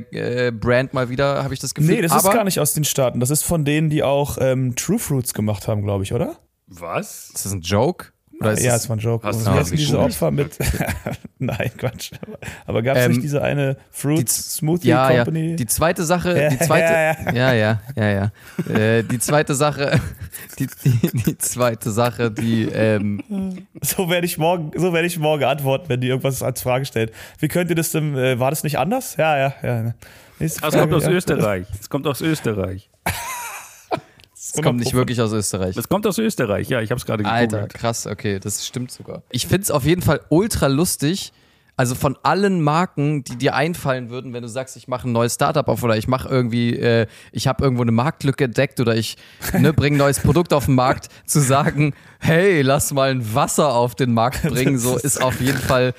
[0.48, 1.96] äh, Brand mal wieder, habe ich das Gefühl.
[1.96, 3.20] Nee, das aber ist gar nicht aus den Staaten.
[3.20, 6.38] Das ist von denen, die auch ähm, True Fruits gemacht haben, glaube ich, oder?
[6.68, 7.32] Was?
[7.34, 8.08] Ist das ein Joke?
[8.40, 9.28] Oder ist ja, das, es war ein Joke.
[9.28, 10.12] Hast Wie du das diese gegoogelt?
[10.14, 10.58] Opfer mit.
[11.40, 12.12] Nein, Quatsch.
[12.66, 15.18] Aber gab es Ähm, nicht diese eine Fruit Smoothie ja, ja.
[15.26, 15.56] Company?
[15.56, 18.32] Die zweite Sache, die Ja, zweite, ja, ja, ja, ja,
[18.70, 18.74] ja.
[18.74, 20.00] Äh, die zweite Sache,
[20.60, 23.22] die, die, die zweite Sache, die, ähm,
[23.82, 27.12] So werde ich morgen, so werde ich morgen antworten, wenn die irgendwas als Frage stellt.
[27.40, 29.18] Wie könnt ihr das denn, äh, war das nicht anders?
[29.18, 29.94] Ja, ja, ja.
[30.40, 31.12] Nächste Das kommt aus ja.
[31.12, 31.68] Österreich.
[31.78, 32.89] Das kommt aus Österreich.
[34.52, 35.76] Das kommt nicht wirklich aus Österreich.
[35.76, 37.74] Das kommt aus Österreich, ja, ich habe es gerade Alter, gegoogelt.
[37.74, 39.24] krass, okay, das stimmt sogar.
[39.30, 41.32] Ich find's auf jeden Fall ultra lustig.
[41.80, 45.36] Also von allen Marken, die dir einfallen würden, wenn du sagst, ich mache ein neues
[45.36, 49.16] Startup auf oder ich mache irgendwie, äh, ich habe irgendwo eine Marktlücke entdeckt oder ich
[49.58, 53.74] ne, bringe ein neues Produkt auf den Markt, zu sagen, hey, lass mal ein Wasser
[53.74, 55.94] auf den Markt bringen, so ist auf jeden Fall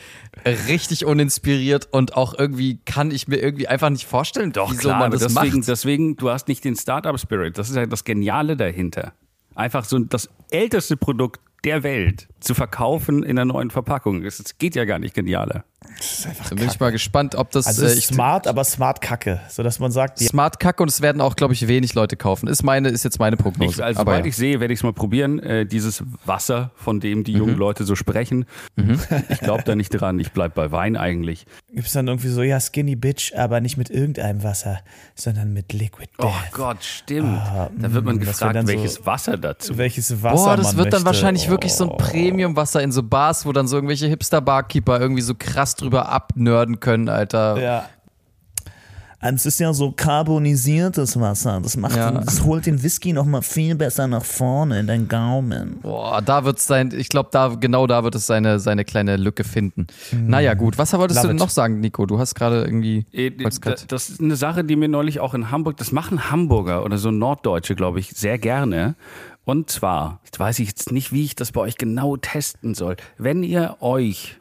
[0.45, 4.99] richtig uninspiriert und auch irgendwie kann ich mir irgendwie einfach nicht vorstellen, Doch, wieso klar,
[5.01, 5.69] man das deswegen, macht.
[5.69, 7.59] deswegen, du hast nicht den Startup-Spirit.
[7.59, 9.13] Das ist ja das Geniale dahinter.
[9.55, 14.23] Einfach so das älteste Produkt der Welt zu verkaufen in einer neuen Verpackung.
[14.23, 15.65] Das, das geht ja gar nicht genialer.
[15.97, 18.65] Das ist einfach Dann bin ich mal gespannt, ob das Also äh, ich, smart, aber
[18.65, 19.41] smart kacke.
[19.49, 22.17] So dass man sagt, ja, Smart Kacke und es werden auch, glaube ich, wenig Leute
[22.17, 22.49] kaufen.
[22.49, 23.75] Ist meine, ist jetzt meine Prognose.
[23.77, 24.29] Ich, also, Aber sobald ja.
[24.29, 25.39] ich sehe, werde ich es mal probieren.
[25.39, 27.39] Äh, dieses Wasser, von dem die Mhm.
[27.39, 28.45] jungen Leute so sprechen.
[29.31, 30.19] Ich glaube da nicht dran.
[30.21, 31.47] Ich bleib bei Wein eigentlich.
[31.73, 34.81] gibt es dann irgendwie so, ja, Skinny Bitch, aber nicht mit irgendeinem Wasser,
[35.15, 36.27] sondern mit Liquid Death.
[36.27, 37.39] Oh Gott, stimmt.
[37.79, 39.77] da wird man mm, gefragt, dann so- welches Wasser dazu.
[39.79, 41.07] Welches Wasser Boah, das man wird dann möchte.
[41.07, 41.51] wahrscheinlich oh.
[41.51, 45.70] wirklich so ein Premium-Wasser in so Bars, wo dann so irgendwelche Hipster-Barkeeper irgendwie so krass
[45.77, 47.61] drüber abnörden können, Alter.
[47.61, 47.85] Ja.
[49.23, 51.61] Es ist ja so carbonisiertes Wasser.
[51.63, 52.11] Das macht, Ja.
[52.11, 55.79] das holt den Whisky noch mal viel besser nach vorne in den Gaumen.
[55.83, 59.45] Boah, da wird's sein, ich glaube, da, genau da wird es seine, seine kleine Lücke
[59.45, 59.89] finden.
[60.13, 60.79] Naja, gut.
[60.79, 61.41] Was wolltest Love du denn it.
[61.43, 62.07] noch sagen, Nico?
[62.07, 63.05] Du hast gerade irgendwie.
[63.61, 66.97] Grad- Das ist eine Sache, die mir neulich auch in Hamburg, das machen Hamburger oder
[66.97, 68.95] so Norddeutsche, glaube ich, sehr gerne.
[69.45, 72.97] Und zwar, jetzt weiß ich jetzt nicht, wie ich das bei euch genau testen soll.
[73.19, 74.39] Wenn ihr euch,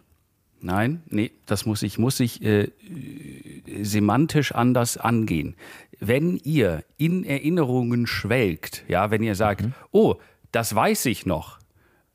[0.62, 2.70] nein, nee, das muss ich, muss ich äh, äh,
[3.84, 5.56] semantisch anders angehen.
[6.00, 10.16] Wenn ihr in Erinnerungen schwelgt, ja, wenn ihr sagt, oh,
[10.52, 11.60] das weiß ich noch,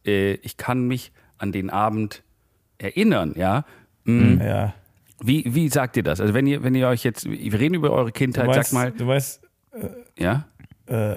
[0.06, 2.22] äh, ich kann mich an den Abend
[2.78, 3.64] erinnern, ja,
[4.06, 4.74] Ja.
[5.22, 6.20] wie, wie sagt ihr das?
[6.20, 8.92] Also wenn ihr, wenn ihr euch jetzt, wir reden über eure Kindheit, weißt, sag mal,
[8.92, 9.40] du weißt
[10.18, 10.46] ja?
[10.86, 11.16] äh,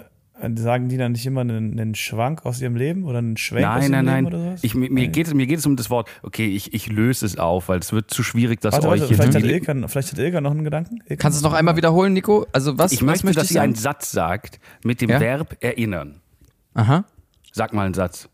[0.55, 3.73] sagen die dann nicht immer einen, einen Schwank aus ihrem Leben oder einen Schwenk aus
[3.75, 4.25] Nein, ihrem nein, Leben nein.
[4.25, 4.63] oder sowas?
[4.63, 7.25] Ich, mir, mir, geht es, mir geht es um das Wort, okay, ich, ich löse
[7.25, 9.43] es auf, weil es wird zu schwierig, das Warte, euch warte, vielleicht, hat.
[9.43, 10.99] Ilka, vielleicht hat Ilka noch einen Gedanken?
[11.07, 11.15] Ilka?
[11.21, 12.45] Kannst du es noch einmal wiederholen, Nico?
[12.51, 13.75] Also, was, Ich was möchte, möchte dass ich ihr einen?
[13.75, 15.19] Satz sagt mit dem Ja?
[15.19, 16.21] Verb erinnern.
[16.73, 17.05] Aha.
[17.51, 18.29] Sag mal einen Satz.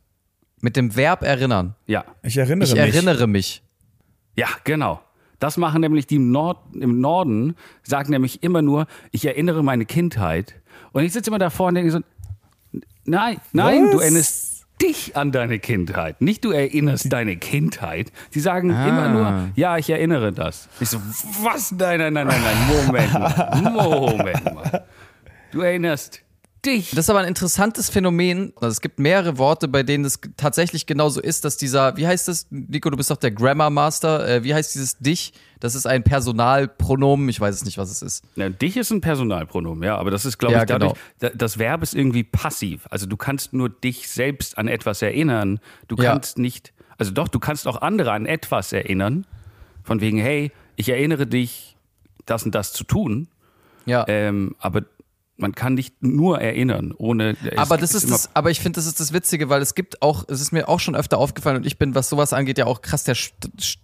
[0.61, 1.75] Mit dem Verb erinnern.
[1.87, 2.03] Ja.
[2.21, 2.81] Ich erinnere Ich mich.
[2.95, 3.63] erinnere mich.
[4.35, 5.01] Ja, genau.
[5.39, 9.85] Das machen nämlich die im, Nord, im Norden, sagen nämlich immer nur, ich erinnere meine
[9.85, 10.55] Kindheit.
[10.93, 11.99] Und ich sitze immer davor und denke so,
[13.05, 14.03] nein, nein, du Was?
[14.03, 16.21] erinnerst dich an deine Kindheit.
[16.21, 18.11] Nicht du erinnerst deine Kindheit.
[18.33, 18.87] Die sagen Ah.
[18.87, 20.67] immer nur, ja, ich erinnere das.
[20.79, 20.99] Ich so,
[21.43, 21.71] was?
[21.71, 23.59] Nein, nein, nein, nein, nein, Moment mal.
[24.09, 24.85] Moment mal.
[25.51, 26.22] Du erinnerst
[26.65, 26.91] dich.
[26.91, 28.53] Das ist aber ein interessantes Phänomen.
[28.55, 32.27] Also es gibt mehrere Worte, bei denen es tatsächlich genauso ist, dass dieser, wie heißt
[32.27, 35.33] das, Nico, du bist doch der Grammar Master, äh, wie heißt dieses dich?
[35.59, 38.23] Das ist ein Personalpronomen, ich weiß es nicht, was es ist.
[38.35, 41.03] Ja, dich ist ein Personalpronomen, ja, aber das ist, glaube Ja, ich, dadurch, genau.
[41.19, 42.87] da- das Verb ist irgendwie passiv.
[42.89, 45.59] Also du kannst nur dich selbst an etwas erinnern.
[45.87, 46.11] Du Ja.
[46.11, 49.25] kannst nicht, also doch, du kannst auch andere an etwas erinnern.
[49.83, 51.75] Von wegen, hey, ich erinnere dich,
[52.25, 53.27] das und das zu tun.
[53.85, 54.05] Ja.
[54.07, 54.83] Ähm, aber
[55.35, 57.35] man kann nicht nur erinnern, ohne.
[57.55, 60.25] aber das ist das, aber ich finde, das ist das Witzige, weil es gibt auch,
[60.27, 62.81] es ist mir auch schon öfter aufgefallen und ich bin, was sowas angeht, ja auch
[62.81, 63.15] krass der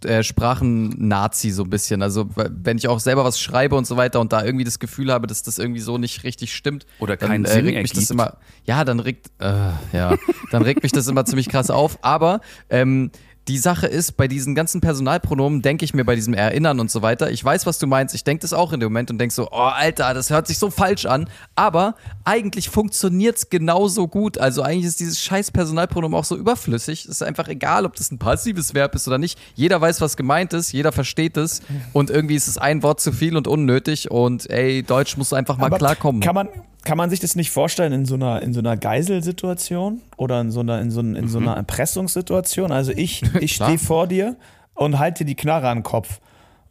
[0.06, 2.04] äh, Sprachen-Nazi so ein bisschen.
[2.04, 5.12] Also wenn ich auch selber was schreibe und so weiter und da irgendwie das Gefühl
[5.12, 8.12] habe, dass das irgendwie so nicht richtig stimmt, Oder dann keinen äh, regt mich das
[8.12, 10.16] immer, ja, dann regt, äh, ja,
[10.52, 11.98] dann regt mich das immer ziemlich krass auf.
[12.04, 13.12] Aber ähm,
[13.50, 17.02] die Sache ist, bei diesen ganzen Personalpronomen denke ich mir bei diesem Erinnern und so
[17.02, 19.34] weiter, ich weiß, was du meinst, ich denke das auch in dem Moment und denke
[19.34, 21.96] so, oh Alter, das hört sich so falsch an, aber
[22.26, 24.38] eigentlich funktioniert's genauso gut.
[24.38, 27.06] Also eigentlich ist dieses scheiß Personalpronomen auch so überflüssig.
[27.06, 29.40] Es ist einfach egal, ob das ein passives Verb ist oder nicht.
[29.56, 33.12] Jeder weiß, was gemeint ist, jeder versteht es und irgendwie ist es ein Wort zu
[33.12, 36.22] viel und unnötig und ey, Deutsch muss einfach mal Aber klarkommen.
[36.22, 36.50] Kann man,
[36.84, 40.52] kann man sich das nicht vorstellen in so einer, in so einer Geiselsituation oder in
[40.52, 42.72] so einer, in so, in so einer Erpressungssituation?
[42.72, 44.36] Also ich, ich stehe vor dir
[44.76, 46.20] und halte dir die Knarre an den Kopf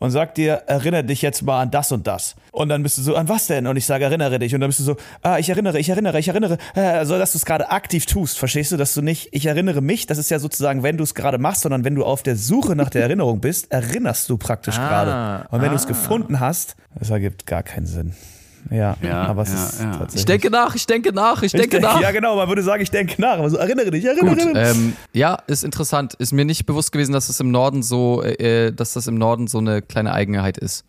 [0.01, 2.37] und sag dir, erinnere dich jetzt mal an das und das.
[2.53, 3.67] Und dann bist du so, an was denn?
[3.67, 4.55] Und ich sage, erinnere dich.
[4.55, 6.57] Und dann bist du so, ah, ich erinnere, ich erinnere, ich erinnere.
[6.77, 8.77] Äh, Also, dass du es gerade aktiv tust, verstehst du?
[8.77, 11.63] Dass du nicht, ich erinnere mich, das ist ja sozusagen, wenn du es gerade machst,
[11.63, 15.49] sondern wenn du auf der Suche nach der Erinnerung bist, erinnerst du praktisch Ah, gerade.
[15.51, 18.15] Und wenn du es gefunden hast, das ergibt gar keinen Sinn.
[18.71, 19.91] Ja, Ja, aber es ja, ist ja.
[19.93, 20.21] tatsächlich.
[20.21, 22.01] Ich denke nach, ich denke nach, ich Ich denke nach.
[22.01, 24.53] Ja, genau, man würde sagen, ich denke nach, aber so erinnere dich, erinnere Gut, dich.
[24.55, 26.15] ähm, ja, ist interessant.
[26.15, 29.47] Ist mir nicht bewusst gewesen, dass das im Norden so, äh, dass das im Norden
[29.47, 30.85] so eine kleine Eigenheit ist.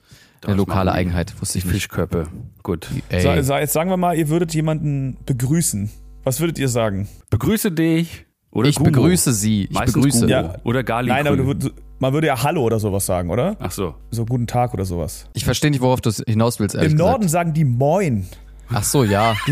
[0.46, 1.74] Eine lokale Eigenheit, wusste ich nicht.
[1.74, 2.28] Fischköppe.
[2.64, 2.88] Gut.
[3.10, 5.90] Sa jetzt sagen wir mal, ihr würdet jemanden begrüßen.
[6.24, 7.10] Was würdet ihr sagen?
[7.30, 8.26] Begrüße dich.
[8.52, 8.90] Oder ich Gummo.
[8.92, 9.66] begrüße sie.
[9.66, 10.28] Ich Meistens begrüße.
[10.28, 10.56] Ja.
[10.64, 11.10] Oder Gali.
[11.10, 13.56] Nein, aber du, würd- man würde ja Hallo oder sowas sagen, oder?
[13.60, 13.96] Ach so.
[14.12, 15.26] So guten Tag oder sowas.
[15.34, 17.12] Ich verstehe nicht, worauf du hinaus willst, ehrlich Im gesagt.
[17.12, 18.28] Norden sagen die Moin.
[18.72, 19.36] Ach so, ja.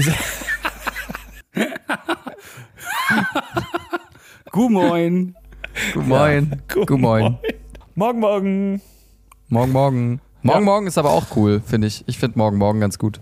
[4.52, 5.36] Gumoin.
[5.94, 6.62] Guten Moin.
[6.74, 7.38] Guten Moin.
[7.96, 8.82] Morgen, morgen.
[9.50, 10.22] Morgen, morgen.
[10.44, 12.04] Morgen, morgen ist aber auch cool, finde ich.
[12.08, 13.20] Ich finde morgen, morgen ganz gut.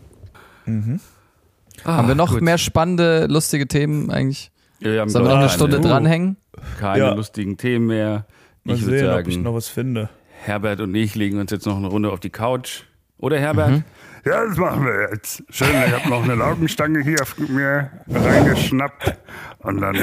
[0.66, 2.42] Haben wir noch gut.
[2.42, 4.52] mehr spannende, lustige Themen eigentlich?
[4.80, 6.38] Ja, wir haben Sollen wir noch eine Stunde dranhängen?
[6.80, 7.14] Keine Ja.
[7.14, 8.26] lustigen Themen mehr.
[8.66, 10.10] Mal Ich sehen, ob ich sagen, noch was finde.
[10.44, 12.82] Herbert und ich legen uns jetzt noch eine Runde auf die Couch.
[13.18, 13.70] Oder Herbert?
[13.72, 13.84] Mhm.
[14.26, 15.44] Ja, das machen wir jetzt.
[15.52, 19.18] Schön, ich habe noch eine Laugenstange hier auf mir reingeschnappt.
[19.60, 19.96] Und dann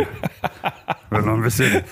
[1.11, 1.83] Wird noch ein bisschen,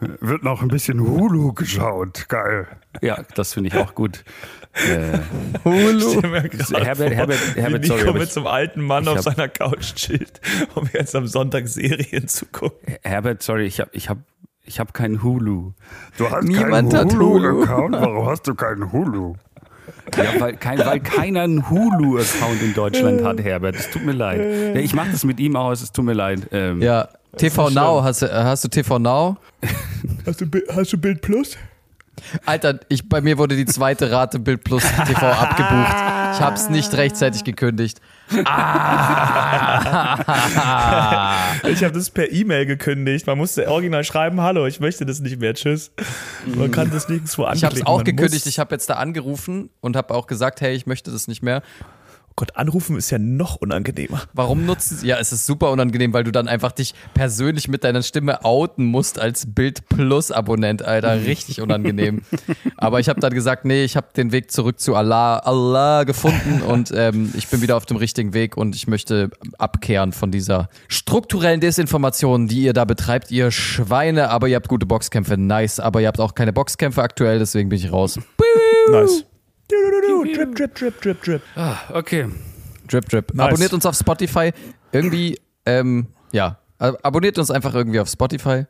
[0.00, 2.26] wird noch ein bisschen Hulu geschaut.
[2.28, 2.66] Geil.
[3.02, 4.24] Ja, das finde ich auch gut.
[4.72, 5.18] Äh,
[5.64, 5.64] gerade
[6.22, 9.48] Herbert, vor, Herbert, wie Herbert, Nico sorry, mit so einem alten Mann auf hab- seiner
[9.48, 10.40] Couch chillt,
[10.74, 12.96] um jetzt am Sonntag Serien zu gucken.
[13.02, 14.18] Herbert, sorry, ich habe ich hab,
[14.66, 15.72] ich hab keinen Hulu.
[16.18, 17.34] Du hast Niemand keinen hat Hulu.
[17.40, 17.92] Hulu-Account.
[17.92, 19.34] Warum hast du keinen Hulu?
[20.16, 23.76] Ja, weil, kein, weil keiner einen Hulu-Account in Deutschland hat, Herbert.
[23.76, 24.74] Es tut mir leid.
[24.74, 26.48] Ja, ich mache das mit ihm aus, es tut mir leid.
[26.52, 29.36] Ähm, Ja, TV Now, hast du, äh, hast du TV Now?
[30.26, 31.56] Hast du, hast du Bild Plus?
[32.46, 36.34] Alter, ich, bei mir wurde die zweite Rate Bild Plus TV abgebucht.
[36.34, 38.00] Ich hab's nicht rechtzeitig gekündigt.
[40.26, 41.34] Ah.
[41.68, 43.26] Ich habe das per E-Mail gekündigt.
[43.26, 45.92] Man musste original schreiben, hallo, ich möchte das nicht mehr, tschüss.
[46.46, 47.78] Man kann das nirgendwo Ich anklicken.
[47.78, 48.46] hab's auch gekündigt.
[48.46, 51.62] Ich habe jetzt da angerufen und habe auch gesagt, hey, ich möchte das nicht mehr.
[52.38, 54.24] Gott, anrufen ist ja noch unangenehmer.
[54.34, 55.06] Warum nutzen sie?
[55.06, 58.84] Ja, es ist super unangenehm, weil du dann einfach dich persönlich mit deiner Stimme outen
[58.84, 61.24] musst als Bild Plus Abonnent, Alter.
[61.24, 62.20] Richtig unangenehm.
[62.76, 66.60] Aber ich habe dann gesagt, nee, ich habe den Weg zurück zu Allah, Allah gefunden
[66.60, 70.68] und ähm, ich bin wieder auf dem richtigen Weg und ich möchte abkehren von dieser
[70.88, 74.28] strukturellen Desinformation, die ihr da betreibt, ihr Schweine.
[74.28, 75.80] Aber ihr habt gute Boxkämpfe, nice.
[75.80, 78.20] Aber ihr habt auch keine Boxkämpfe aktuell, deswegen bin ich raus.
[78.90, 79.24] Nice.
[79.68, 81.42] Drip, drip, drip, drip, drip.
[81.54, 82.26] Ah, okay.
[82.88, 83.34] Drip, drip.
[83.34, 83.46] Nice.
[83.48, 84.52] Abonniert uns auf Spotify.
[84.92, 88.64] Irgendwie, ähm, ja, abonniert uns einfach irgendwie auf Spotify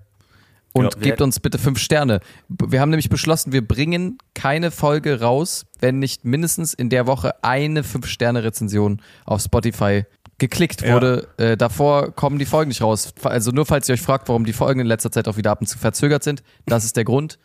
[0.72, 1.01] und Ja.
[1.01, 2.20] gebt uns bitte fünf Sterne.
[2.49, 7.34] Wir haben nämlich beschlossen, wir bringen keine Folge raus, wenn nicht mindestens in der Woche
[7.44, 10.05] eine Fünf-Sterne-Rezension auf Spotify
[10.38, 10.94] geklickt Ja.
[10.94, 11.28] wurde.
[11.38, 13.12] Äh, davor kommen die Folgen nicht raus.
[13.22, 15.61] Also nur falls ihr euch fragt, warum die Folgen in letzter Zeit auch wieder ab
[15.61, 17.38] und zu verzögert sind, das ist der Grund.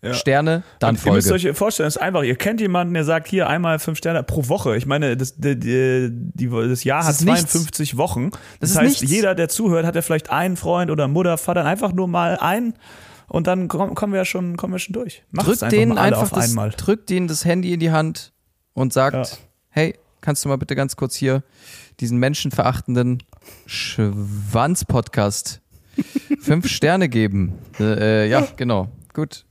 [0.00, 0.14] Ja.
[0.14, 1.48] Sterne, dann Ihr müsst Folge.
[1.50, 4.48] euch vorstellen, es ist einfach, ihr kennt jemanden, der sagt, hier einmal fünf Sterne pro
[4.48, 4.76] Woche.
[4.76, 7.50] Ich meine, das, die, die, das Jahr hat ist nichts.
[7.52, 8.30] 52 Wochen.
[8.60, 9.10] Das, ist heißt, nichts.
[9.12, 12.74] jeder, der zuhört, hat ja vielleicht einen Freund oder Mutter, Vater, einfach nur mal einen
[13.26, 15.24] und dann komm- kommen wir ja schon, kommen wir schon durch.
[15.32, 16.70] Macht drückt einfach denen einfach auf das, einmal.
[16.70, 18.32] drückt denen das Handy in die Hand
[18.74, 19.36] und sagt, Ja.
[19.70, 21.42] hey, kannst du mal bitte ganz kurz hier
[21.98, 23.20] diesen menschenverachtenden
[23.66, 25.60] Schwanz-Podcast
[26.40, 27.54] fünf Sterne geben?
[27.80, 28.88] Äh, äh, ja, genau.
[29.12, 29.44] Gut.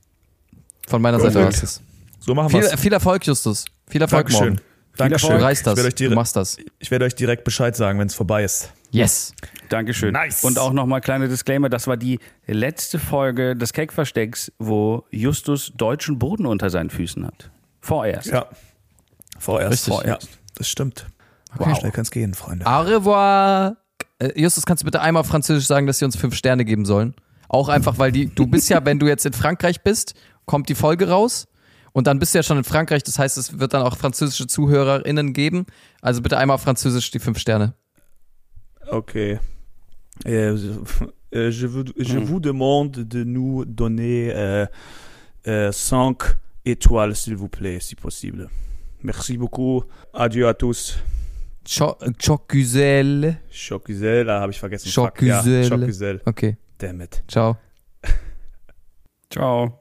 [0.88, 1.82] Von meiner Seite aus es.
[2.20, 2.80] So machen wir Viel, es.
[2.80, 3.64] viel Erfolg, Justus.
[3.88, 4.48] Viel Erfolg Dankeschön.
[4.54, 4.60] morgen.
[4.96, 5.30] Dankeschön.
[5.38, 5.76] Du reißt Ich das.
[5.76, 6.56] werde euch, Du machst das.
[6.78, 8.72] ich werde euch direkt Bescheid sagen, wenn es vorbei ist.
[8.90, 9.32] Yes.
[9.68, 10.12] Dankeschön.
[10.12, 10.42] Nice.
[10.44, 16.18] Und auch nochmal kleiner Disclaimer, das war die letzte Folge des Cake-Verstecks, wo Justus deutschen
[16.18, 17.50] Boden unter seinen Füßen hat.
[17.80, 18.26] Vorerst.
[18.28, 18.46] Ja.
[19.38, 19.88] Vorerst.
[19.88, 20.06] Richtig.
[20.06, 20.18] Ja,
[20.56, 21.06] das stimmt.
[21.56, 21.74] Okay.
[21.78, 22.66] Schnell kann es gehen, Freunde.
[22.66, 23.76] Au revoir.
[24.18, 26.84] Äh, Justus, kannst du bitte einmal auf Französisch sagen, dass sie uns fünf Sterne geben
[26.84, 27.14] sollen?
[27.48, 30.14] Auch einfach, weil die, du bist ja, wenn du jetzt in Frankreich bist,
[30.48, 31.46] kommt die Folge raus
[31.92, 34.46] und dann bist du ja schon in Frankreich, das heißt, es wird dann auch französische
[34.46, 35.66] ZuhörerInnen geben.
[36.02, 37.74] Also bitte einmal auf Französisch die fünf Sterne.
[38.90, 39.38] Okay.
[40.26, 40.56] Euh,
[41.34, 44.66] euh, je vous, je vous demande de nous donner euh,
[45.46, 48.48] euh, 5 étoiles, s'il vous plaît, si possible.
[49.02, 49.84] Merci beaucoup.
[50.12, 50.98] Adieu à tous.
[51.64, 53.36] Chocusel.
[53.50, 54.90] Schockusel, ah, habe ich vergessen.
[54.90, 56.16] Fuck, Schockusel.
[56.16, 56.30] Ja.
[56.30, 57.22] Okay, Damn it.
[57.28, 57.56] ciao.
[59.30, 59.77] Ciao.